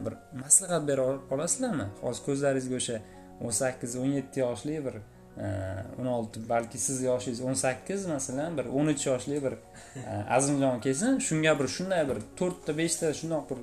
[0.04, 1.86] bir maslahat bera ol- olasizlarmi?
[2.04, 2.96] Hozir ko'zlaringizga o'sha
[3.44, 4.94] o'n sakkiz o'n yetti yoshli bir
[5.36, 9.54] o'n olti balki siz yoshingiz o'n sakkiz masalan bir o'n uch yoshli bir
[9.96, 11.18] e, azimjon kelsin.
[11.18, 13.60] Shunga bir shunday bir to'rtta beshta shundoq bir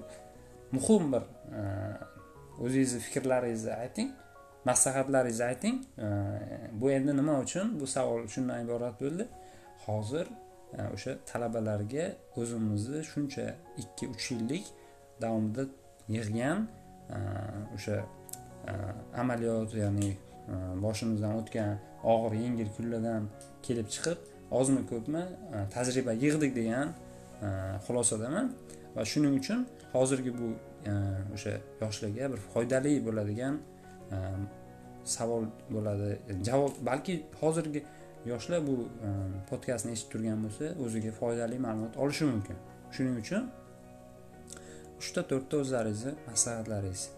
[0.71, 1.23] muhim bir
[1.59, 1.61] e,
[2.63, 4.09] o'zingizni fikrlaringizni ayting
[4.65, 5.77] maslahatlaringizni ayting.
[5.97, 6.07] E,
[6.81, 7.79] bu endi nima uchun?
[7.81, 9.27] Bu savol shundan iborat bo'ldi.
[9.85, 10.27] Hozir
[10.93, 12.05] o'sha talabalarga
[12.37, 13.45] o'zimizni shuncha
[13.83, 14.65] ikki uch yillik
[15.21, 15.63] davomida
[16.15, 16.67] yig'gan
[17.75, 17.95] o'sha
[19.21, 20.11] amaliyot ya'ni
[20.49, 21.77] Э, boshimizdan o'tgan
[22.13, 23.29] og'ir yengil kunlardan
[23.65, 24.17] kelib chiqib
[24.59, 25.23] ozmi ko'pmi?
[25.53, 26.87] Э, tajriba yig'dik degan
[27.45, 27.49] э,
[27.85, 28.47] xulosadaman.
[28.95, 30.49] Va shuning uchun hozirgi bu
[30.89, 30.91] e,
[31.33, 33.59] o'sha yoshlarga bir foydali bo'ladigan
[34.11, 34.17] e,
[35.15, 36.09] savol bo'ladi.
[36.49, 37.83] Javob balki hozirgi
[38.25, 38.75] yoshlar bu
[39.07, 39.09] e,
[39.49, 42.57] podkastni eshitib turgan bo'lsa o'ziga foydali ma'lumot olishi mumkin.
[42.95, 43.47] Shuning uchun
[45.01, 47.09] uchta to'rtta o'zlaringizni maslahatlaringiz.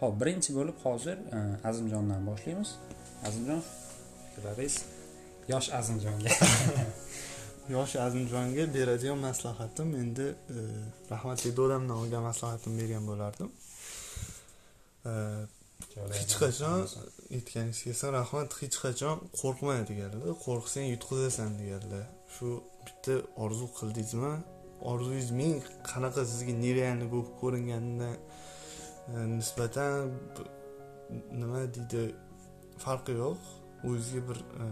[0.00, 1.38] Ho'p birinchi bo'lib hozir e,
[1.68, 2.70] azimjondan boshlaymiz.
[3.28, 3.62] Azimjon
[4.34, 4.76] fikrlaringiz
[5.52, 6.30] yosh azimjonga.
[7.76, 10.26] Yosh azimjonga beradigan maslahatim endi
[10.56, 10.58] e,
[11.10, 13.50] rahmatli dadamdan olgan maslahatimni bergan bo'lardim.
[15.10, 15.12] E,
[16.18, 16.78] hech qachon
[17.36, 22.48] aytganingizga kelsa rahmat hech qachon qo'rqma deganlar qo'rqsang yutqizasan deganlar shu
[22.86, 24.34] bitta orzu qildingizmi?
[24.92, 25.56] Orzungiz ming
[25.90, 28.14] qanaqa sizga nerealniy bo'lib ko'ringanidan
[29.36, 30.10] nisbatan
[31.32, 32.14] nima deydi
[32.84, 33.38] farqi yo'q.
[33.88, 34.66] O'zizga bir e,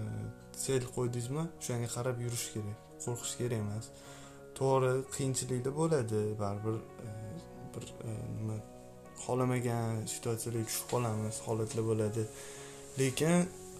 [0.64, 3.86] sel qo'ydingizmi o'shanga qarab yurish kerak qo'rqish kerak emas.
[4.58, 6.20] To'g'ri qiyinchiliklar bo'ladi.
[6.42, 6.76] Baribir
[7.06, 7.08] e,
[7.74, 8.56] bir e, nima
[9.24, 12.22] xohlamagan situatsiyaga tushib qolamiz holatlar bo'ladi.
[13.00, 13.36] Lekin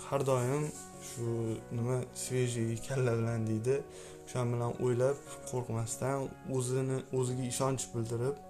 [0.09, 0.65] har doim
[1.11, 1.27] shu
[1.79, 3.77] nima svejiy kalla bilan deydi.
[4.27, 5.19] O'sha bilan o'ylab
[5.51, 6.17] qo'rqmasdan
[6.57, 8.48] o'zini o'ziga ishonch bildirib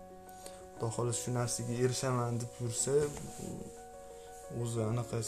[0.79, 2.93] xudo xohlasa shu narsaga erishaman deb yursa
[4.63, 5.19] o'zi anaqa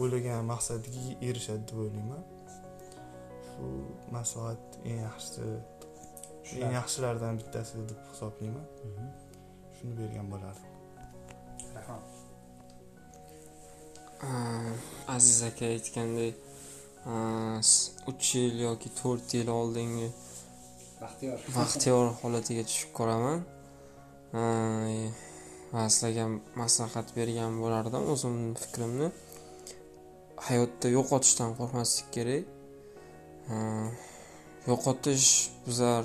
[0.00, 2.22] o'ylagan maqsadiga erishadi deb o'ylayman.
[3.48, 3.64] Shu
[4.16, 5.46] maslahat eng yaxshisi
[6.62, 8.66] eng yaxshilardan bittasi deb hisoblayman.
[8.86, 9.08] Mhm.
[9.76, 10.72] shuni bergan bo'lardim.
[11.76, 12.04] Rahmat.
[15.16, 16.34] Aziz aka aytgandek
[18.10, 20.08] uch yil yoki to'rt yil oldingi
[21.02, 21.38] baxtiyor.
[21.56, 23.38] Baxtiyor holatiga tushib qolaman.
[23.40, 23.57] Aa,
[24.32, 26.26] va e, sizlarga
[26.60, 29.08] maslahat bergan bo'lardim o'zimni fikrimni.
[30.48, 32.44] Hayotda yo'qotishdan qo'rqmaslik kerak.
[34.70, 35.28] Yo'qotish
[35.66, 36.02] bizlar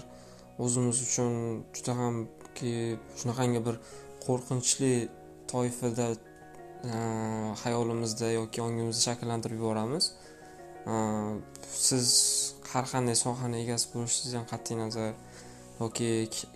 [0.63, 1.31] o'zimiz uchun
[1.75, 2.73] juda hamki
[3.19, 3.75] shunaqangi bir
[4.25, 4.93] qo'rqinchli
[5.51, 6.07] toifada
[7.63, 10.05] hayolimizda yoki ongimizda shakllantirib yuboramiz.
[11.87, 12.07] Siz
[12.71, 15.13] har qanday sohani egasi bo'lishingizdan qat'iy nazar.
[15.79, 16.09] Yoki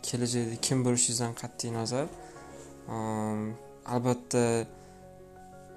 [0.07, 2.07] kelajakda kim bo'lishingizdan qat'iy nazar
[2.95, 3.55] um,
[3.93, 4.43] albatta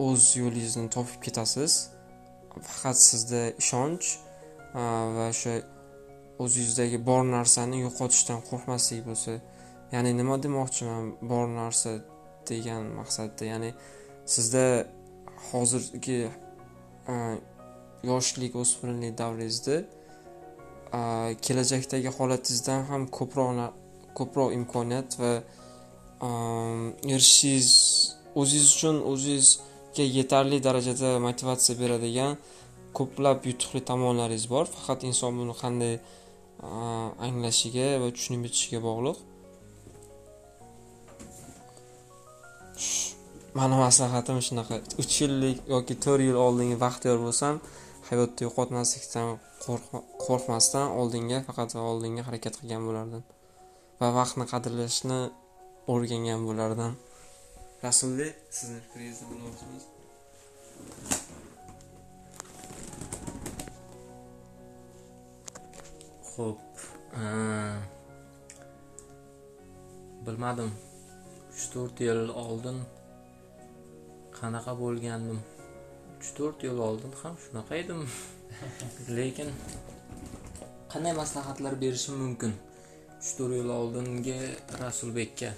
[0.06, 1.72] o'z yo'lingizni topib ketasiz.
[2.68, 4.06] Faqat sizda ishonch
[4.74, 5.54] uh, va o'sha
[6.42, 9.36] o'zingizdagi bor narsani yo'qotishdan qo'rqmaslik bo'lsa
[9.94, 11.92] ya'ni nima demoqchiman bor narsa
[12.50, 13.70] degan maqsadda ya'ni
[14.34, 14.64] sizda
[15.50, 16.20] hozirgi
[17.12, 17.36] uh,
[18.10, 19.76] yoshlik o'spirinlik davringizda
[21.46, 23.50] kelajakdagi holatingizdan ham ko'proq
[24.18, 25.32] ko'proq imkoniyat va
[27.14, 27.70] erishishingiz
[28.40, 32.32] o'zingiz uchun o'zingizga yetarli darajada motivatsiya beradigan
[32.98, 34.64] ko'plab yutuqli tomonlaringiz bor.
[34.74, 35.94] Faqat inson buni qanday
[37.26, 39.18] anglashiga va tushunib yetishiga bog'liq.
[43.58, 44.74] Mani maslahatim shunaqa.
[45.02, 47.54] Uch yillik yoki to'rt yil oldingi baxtiyor bo'lsam
[48.08, 49.28] hayotda yo'qotmaslikdan
[49.64, 53.22] qo'rqmasdan oldinga faqat va oldinga harakat qilgan bo'lardim
[54.00, 55.20] va vaqtni qadrlashni
[55.94, 56.92] o'rgangan bo'lardim
[57.86, 59.84] rasuldek sizni fikringizni bilmoqchimiz
[66.30, 66.60] Xo'p,
[67.20, 67.76] aa,
[70.26, 70.70] bilmadim.
[71.52, 72.78] 3-4 yil oldin
[74.38, 75.40] qanaqa bo'lgandim?
[76.20, 78.06] 3-4 yil oldin ham shunaqa edim.
[79.16, 79.48] Lekin
[80.92, 82.52] qanday maslahatlar berishim mumkin?
[83.20, 84.38] 3-4 yil oldingi
[84.80, 85.50] Rasulbekka.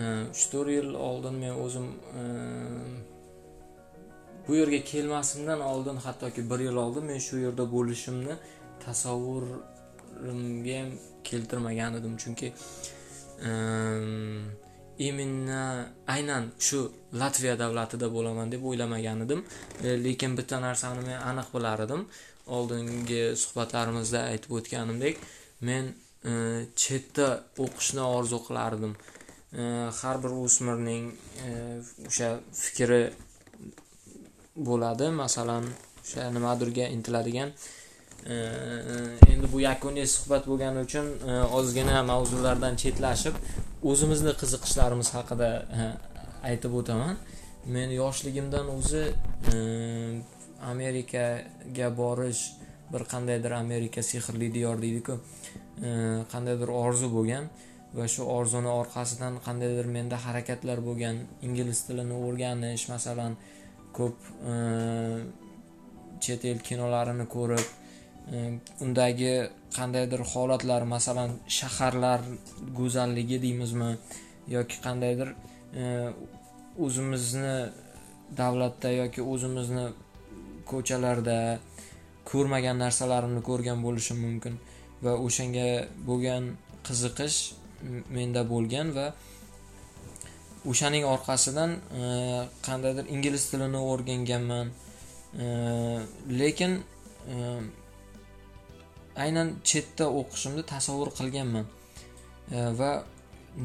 [0.00, 1.86] uch to'rt yil oldin men o'zim
[4.46, 8.34] bu yerga kelmasimdan oldin hattoki bir yil oldin men shu yerda bo'lishimni
[8.84, 10.90] tasavvurimga ham
[11.28, 12.48] keltirmagan edim chunki
[14.98, 16.78] именно aynan shu
[17.12, 19.40] latviya davlatida bo'laman deb o'ylamagan edim
[19.84, 22.02] e, lekin bitta narsani men aniq bilar edim
[22.56, 25.16] oldingi suhbatlarimizda aytib o'tganimdek
[25.68, 25.84] men
[26.30, 26.32] e,
[26.84, 27.28] chetda
[27.64, 28.96] o'qishni orzu qilardim.
[29.60, 29.62] E,
[30.00, 31.04] har bir o'smirning
[32.08, 32.30] o'sha
[32.64, 33.02] fikri
[34.68, 35.06] bo'ladi.
[35.22, 35.64] Masalan
[36.04, 37.50] o'sha nimadirga intiladigan
[38.26, 41.06] endi bu yakuniy suhbat bo'lgani uchun
[41.58, 43.34] ozgina mavzulardan chetlashib
[43.90, 45.48] o'zimizni qiziqishlarimiz haqida
[46.50, 47.16] aytib o'taman.
[47.74, 49.04] Men yoshligimdan o'zi
[50.72, 52.42] amerikaga borish
[52.92, 55.18] bir qandaydir amerika sehrli diyor deydiku
[56.32, 57.44] qandaydir orzu bo'lgan
[57.98, 63.36] va shu orzuni orqasidan qandaydir menda harakatlar bo'lgan ingliz tilini o'rganish masalan
[63.98, 64.16] ko'p
[66.24, 67.66] chet el kinolarini ko'rib
[68.84, 69.34] undagi
[69.76, 72.20] qandaydir holatlar masalan shaharlar
[72.78, 73.90] go'zalligi deymizmi?
[74.48, 75.28] Yoki qandaydir
[75.80, 75.84] e,
[76.84, 77.56] o'zimizni
[78.36, 79.86] davlatda yoki o'zimizni
[80.70, 81.38] ko'chalarda
[82.30, 84.54] ko'rmagan narsalarimni ko'rgan bo'lishim mumkin
[85.04, 85.68] va o'shanga
[86.08, 86.44] bo'lgan
[86.86, 87.38] qiziqish
[88.16, 89.06] menda bo'lgan va
[90.70, 91.70] o'shaning orqasidan
[92.00, 92.02] e,
[92.66, 94.72] qandaydir ingliz tilini o'rganganman.
[95.42, 95.44] E,
[96.40, 96.72] lekin
[99.16, 101.66] aynan chetda o'qishimni tasavvur qilganman.
[102.56, 102.90] E, va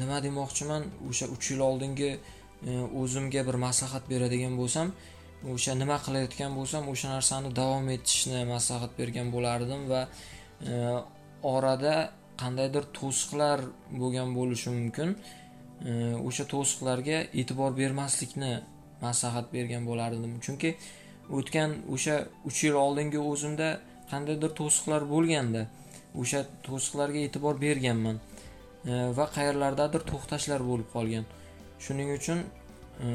[0.00, 2.10] nima demoqchiman o'sha uch yil oldingi
[2.68, 4.92] e, o'zimga bir maslahat beradigan bo'lsam
[5.54, 10.02] o'sha nima qilayotgan bo'lsam o'sha narsani davom etishni maslahat bergan bo'lardim va
[10.70, 10.72] e,
[11.54, 11.94] orada
[12.42, 13.58] qandaydir to'siqlar
[14.00, 15.10] bo'lgan bo'lishi mumkin.
[16.28, 18.52] O'sha to'siqlarga e'tibor bermaslikni
[19.06, 20.32] maslahat bergan bo'lardim.
[20.44, 20.70] Chunki
[21.38, 22.16] o'tgan o'sha
[22.48, 23.68] uch yil oldingi o'zimda
[24.10, 25.62] qandaydir to'siqlar bo'lganda
[26.20, 28.16] o'sha to'siqlarga e'tibor berganman
[28.90, 31.24] e, va qayerlardadir to'xtashlar bo'lib qolgan.
[31.84, 32.38] Shuning uchun
[33.04, 33.08] e,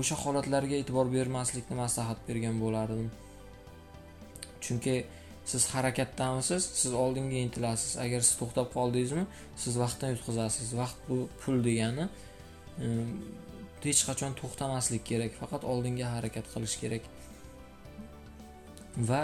[0.00, 3.08] o'sha holatlarga e'tibor bermaslikni maslahat bergan bo'lardim.
[4.64, 4.96] Chunki
[5.50, 7.92] siz harakatdamisiz siz oldinga intilasiz.
[8.04, 9.26] Agar siz to'xtab qoldingizmi
[9.62, 10.74] siz vaqtdan yutqazasiz.
[10.82, 12.08] Vaqt bu pul degani
[12.84, 12.86] e,
[13.86, 17.04] hech qachon to'xtamaslik kerak faqat oldinga harakat qilish kerak.
[18.96, 19.22] Va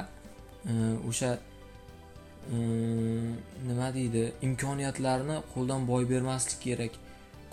[0.66, 0.73] e,
[1.09, 1.31] o'sha
[2.55, 2.57] e,
[3.68, 6.99] nima deydi imkoniyatlarni qo'ldan boy bermaslik kerak.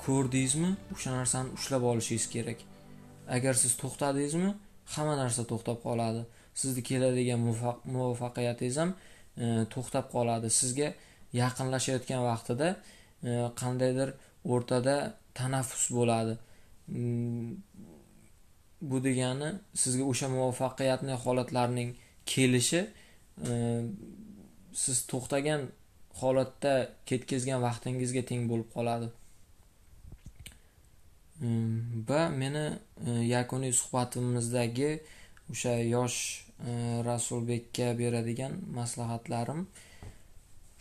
[0.05, 2.59] Ko'rdingizmi o'sha narsani ushlab olishingiz kerak.
[3.35, 4.51] Agar siz to'xtadingizmi
[4.95, 6.25] hamma narsa to'xtab qoladi.
[6.61, 7.39] Sizni keladigan
[7.95, 8.91] muvaffaqiyatingiz ham
[9.43, 10.47] e, to'xtab qoladi.
[10.59, 10.93] Sizga
[11.41, 12.69] yaqinlashayotgan vaqtida
[13.61, 14.09] qandaydir
[14.53, 14.95] o'rtada
[15.37, 16.37] tanaffus bo'ladi.
[16.87, 17.49] Mm,
[18.81, 19.49] bu degani
[19.81, 21.89] sizga o'sha muvaffaqiyatli holatlarning
[22.25, 22.81] kelishi
[23.47, 23.51] e,
[24.73, 25.67] siz to'xtagan
[26.21, 26.73] holatda
[27.09, 29.09] ketkazgan vaqtingizga teng bo'lib qoladi.
[32.09, 32.65] Va meni
[33.07, 34.91] e, yakuniy suhbatimizdagi
[35.51, 36.19] o'sha yosh
[36.69, 36.71] e,
[37.09, 39.67] rasulbekka beradigan maslahatlarim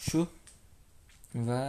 [0.08, 0.26] shu
[1.48, 1.62] va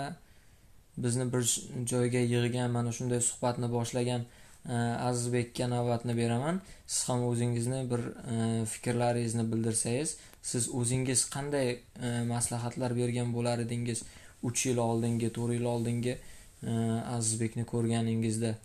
[0.98, 1.44] bizni bir
[1.92, 4.26] joyga yig'gan mana shunday suhbatni boshlagan
[4.68, 6.62] azizbekka navbatni beraman.
[6.88, 8.02] Siz ham o'zingizni bir
[8.34, 14.04] e, fikrlaringizni bildirsangiz siz o'zingiz qanday e, maslahatlar bergan bo'lar edingiz?
[14.44, 16.18] Uch yil oldingi to'rt yil oldingi
[16.64, 16.72] e,
[17.16, 18.56] azizbekni ko'rganingizda.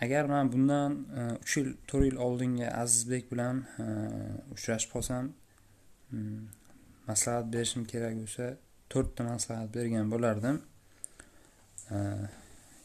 [0.00, 0.96] Agar man bundan
[1.42, 3.64] uch yil to'rt yil oldingi azizbek bilan
[4.54, 5.32] uchrashib qolsam
[6.10, 6.40] hmm,
[7.08, 8.50] maslahat berishim kerak bo'lsa
[8.92, 10.60] to'rtta maslahat bergan bo'lardim.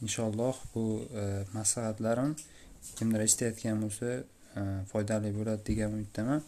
[0.02, 0.84] Inshaalloh bu
[1.22, 1.24] e,
[1.54, 2.36] maslahatlarim
[2.98, 4.08] kimdir eshitayotgan bo'lsa
[4.60, 6.42] e, foydali bo'ladi degan umiddaman.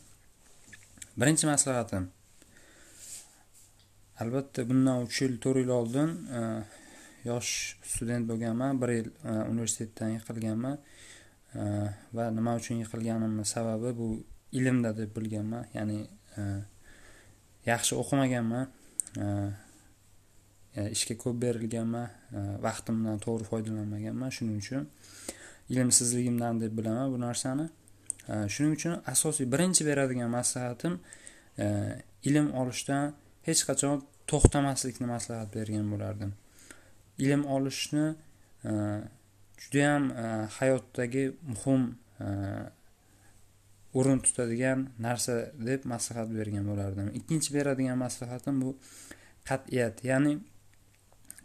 [1.18, 2.10] Birinchi maslahatim.
[4.22, 6.41] Albatta bundan uch yil to'rt yil oldin e,
[7.30, 7.51] yosh
[7.93, 8.82] student bo'lganman.
[8.82, 10.78] Bir yil e, universitetdan yiqilganman.
[11.56, 11.62] E,
[12.18, 14.08] va nima uchun yiqilganimni sababi bu
[14.60, 15.68] ilmda deb bilganman.
[15.78, 15.99] Ya'ni
[16.38, 16.41] e,
[17.72, 18.68] yaxshi o'qimaganman.
[20.76, 24.88] E, ishga ko'p berilganman e, vaqtimdan to'g'ri foydalanmaganman shuning uchun
[25.69, 27.67] ilmsizligimdan deb bilaman bu narsani.
[28.30, 30.99] E, shuning uchun asosiy birinchi beradigan maslahatim
[32.30, 33.13] ilm olishdan
[33.47, 34.01] hech qachon
[34.32, 36.32] to'xtamaslikni maslahat bergan bo'lardim.
[37.26, 38.05] Ilm olishni
[39.63, 40.03] judayam
[40.57, 41.84] hayotdagi muhim
[43.99, 45.36] o'rin tutadigan narsa
[45.69, 47.13] deb maslahat bergan bo'lardim.
[47.19, 48.71] Ikkinchi beradigan maslahatim bu
[49.49, 50.34] qat'iyat ya'ni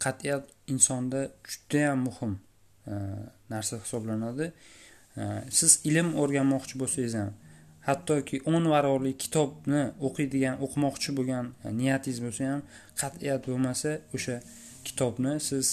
[0.03, 0.43] qat'iyat
[0.73, 1.21] insonda
[1.51, 2.33] judayam muhim
[2.87, 2.93] e,
[3.49, 4.51] narsa hisoblanadi.
[5.17, 5.23] E,
[5.59, 7.31] siz ilm o'rganmoqchi bo'lsangiz ham
[7.87, 12.61] hattoki o'n varaqli kitobni o'qiydigan o'qimoqchi bo'lgan e, niyatingiz bo'lsa ham
[13.01, 14.37] qat'iyat bo'lmasa o'sha
[14.87, 15.67] kitobni siz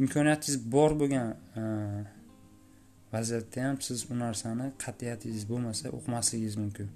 [0.00, 1.28] imkoniyatingiz bor bo'lgan
[3.14, 6.88] vaziyatda ham siz u narsani qat'iyatingiz bo'lmasa o'qimasligingiz mumkin.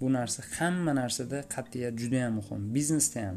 [0.00, 2.62] Bu narsa hamma narsada qat'iyat juda yam muhim.
[2.74, 3.36] Biznesda ham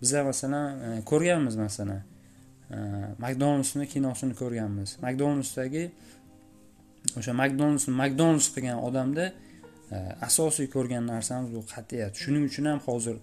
[0.00, 2.02] biza masalan ko'rganmiz masalan
[2.70, 2.76] e,
[3.18, 4.96] makdonaldsni e, kinosini ko'rganmiz.
[5.02, 5.84] Makdonaldsdagi
[7.18, 9.26] o'sha makdonaldsni makdonalds qilgan odamda
[9.92, 9.96] e,
[10.28, 12.16] asosiy ko'rgan narsamiz bu qat'iyat.
[12.22, 13.16] Shuning uchun ham hozir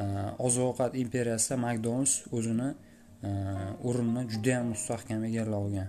[0.00, 0.02] e,
[0.46, 2.70] oziq ovqat imperiyasida makdonalds o'zini
[3.88, 5.88] o'rnini judayam mustahkam egallab olgan.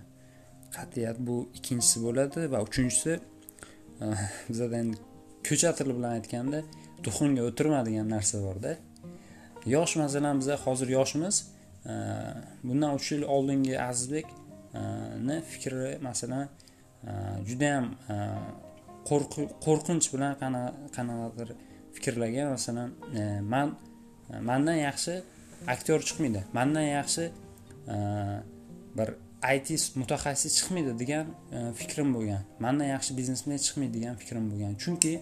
[0.75, 3.19] Qat'iyat bu ikkinchisi bo'ladi va uchinchisi
[4.49, 4.97] bizada endi
[5.47, 6.59] ko'cha tili bilan aytganda
[7.05, 8.71] duxunga o'tirma degan narsa borda.
[9.65, 11.51] Yosh masalan biza hozir yoshmiz.
[12.63, 16.49] Bundan uch yil oldingi azizbekni fikri masalan
[17.03, 17.11] e,
[17.47, 18.15] judayam e,
[19.65, 20.33] qo'rqinch bilan
[20.95, 21.49] qanaqadir
[21.93, 22.51] fikrlagan.
[22.55, 23.75] Masalan e, man
[24.49, 25.21] mandan yaxshi
[25.67, 26.43] aktyor chiqmaydi.
[26.53, 27.31] Mandan yaxshi
[28.97, 29.09] bir
[29.55, 31.25] it mutaxassis chiqmaydi degan
[31.79, 32.41] fikrim bo'lgan.
[32.59, 34.75] Mandan yaxshi biznesmen chiqmaydi degan fikrim bo'lgan.
[34.83, 35.13] Chunki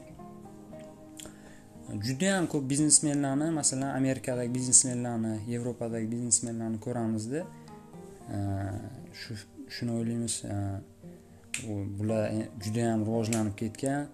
[1.95, 7.45] judayam ko'p biznesmenlarni masalan amerikadagi biznesmenlarni yevropadagi biznesmenlarni ko'ramizda
[8.33, 8.37] e,
[9.13, 9.35] shu
[9.69, 10.55] shuni o'ylaymiz e,
[11.99, 14.07] bular e, judayam rivojlanib ketgan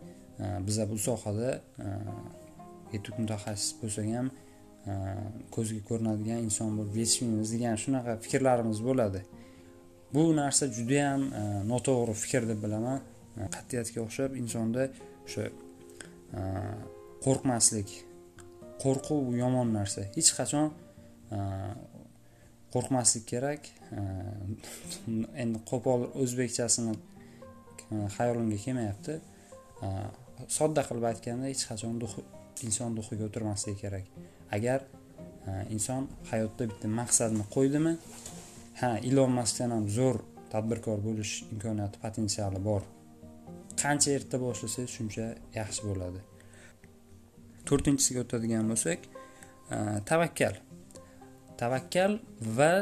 [0.68, 1.62] biza bu sohada
[2.94, 4.30] yetuk mutaxassis bo'lsak ham
[5.56, 9.22] ko'zga ko'rinadigan inson bo'lib yetishmaymiz degan shunaqa fikrlarimiz bo'ladi.
[10.14, 11.22] Bu narsa judayam
[11.72, 13.00] noto'g'ri fikr deb bilaman.
[13.56, 14.90] Qat'iyatga o'xshab insonda
[15.26, 15.46] o'sha
[17.26, 17.90] qo'rqmaslik
[18.84, 20.06] qo'rquv yomon narsa.
[20.16, 20.72] Hech qachon
[21.32, 21.40] e,
[22.74, 23.70] qo'rqmaslik kerak.
[23.98, 24.02] E,
[25.44, 29.20] endi qo'pol o'zbekchasini e, hayolimga kelmayapti.
[29.86, 29.94] E,
[30.58, 32.18] sodda qilib aytganda hech qachon duh
[32.68, 34.12] inson duhiga o'tirmasligi kerak.
[34.58, 34.86] Agar
[35.76, 37.96] inson hayotda bitta maqsadni qo'ydimi?
[38.80, 40.22] Ha ilon maskdan ham zo'r
[40.54, 42.86] tadbirkor bo'lish imkoniyati potensiali bor.
[43.82, 45.26] Qancha erta boshlasangiz shuncha
[45.58, 46.22] yaxshi bo'ladi.
[47.74, 49.08] To'rtinchisiga o'tadigan bo'lsak
[49.74, 49.78] e,
[50.10, 50.60] tavakkal.
[51.58, 52.20] Tavakkal
[52.58, 52.74] va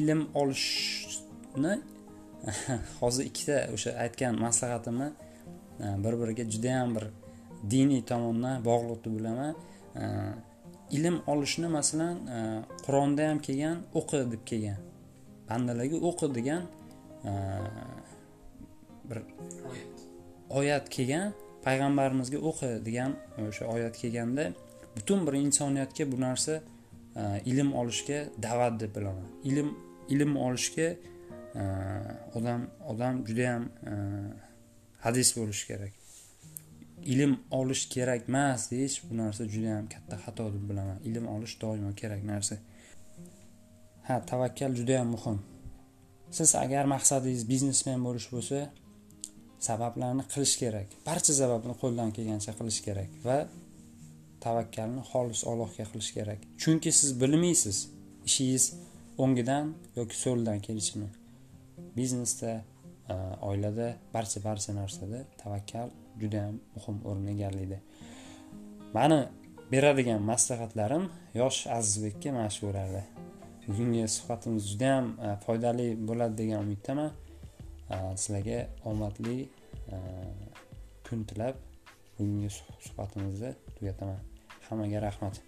[0.00, 1.74] ilm olishni
[3.00, 5.08] hozir ikkita o'sha aytgan maslahatimni
[5.80, 7.08] e, bir biriga judayam bir
[7.72, 9.54] diniy tomondan bog'liq deb bilaman
[9.90, 10.04] E,
[10.96, 12.18] ilm olishni masalan
[12.84, 14.80] qur'onda ham kelgan o'qi deb kelgan.
[15.48, 16.62] Bandalarga o'qi degan
[19.08, 19.18] bir
[20.58, 21.34] oyat kelgan
[21.64, 24.52] payg'ambarimizga o'qi degan e, o'sha oyat kelganda
[24.96, 26.62] butun bir insoniyatga bu narsa
[27.16, 29.28] e, ilm olishga da'vat deb bilaman.
[29.44, 29.68] Ilm
[30.08, 30.88] ilm olishga
[31.54, 31.62] e,
[32.34, 33.68] odam odam judayam
[35.06, 35.92] hadis bo'lishi kerak.
[37.12, 40.98] Ilm olish kerak emas deyish bu narsa judayam katta xato deb bilaman.
[41.04, 42.56] Ilm olish doimo kerak narsa.
[44.02, 45.38] Ha tavakkal judayam muhim.
[46.30, 48.58] Siz agar maqsadingiz biznesmen bo'lish bo'lsa
[49.68, 50.88] sabablarni qilish kerak.
[51.08, 53.38] Barcha sababni qo'ldan kelgancha qilish kerak va
[54.44, 56.40] tavakkalni xolis Allohga qilish kerak.
[56.62, 57.78] Chunki siz bilmaysiz
[58.28, 58.64] ishingiz
[59.22, 61.08] o'ngidan yoki so'ldan kelishini.
[61.96, 62.52] Biznesda
[63.12, 63.14] e,
[63.48, 65.88] oilada barcha barcha narsada tavakkal
[66.22, 67.78] judayam muhim o'rin egallaydi.
[68.96, 69.20] Mani
[69.72, 71.04] beradigan maslahatlarim
[71.40, 73.02] yosh azizbekka mana shu bo'ladi
[73.66, 77.10] bugungi suhbatimiz judayam e, foydali bo'ladi degan umiddaman.
[77.90, 79.48] Э, sizlarga omadli
[79.90, 79.96] э,
[81.08, 81.56] kun tilab
[82.18, 82.50] bugungi
[82.86, 84.20] suhbatimizni tugataman
[84.68, 85.40] hammaga rahmat.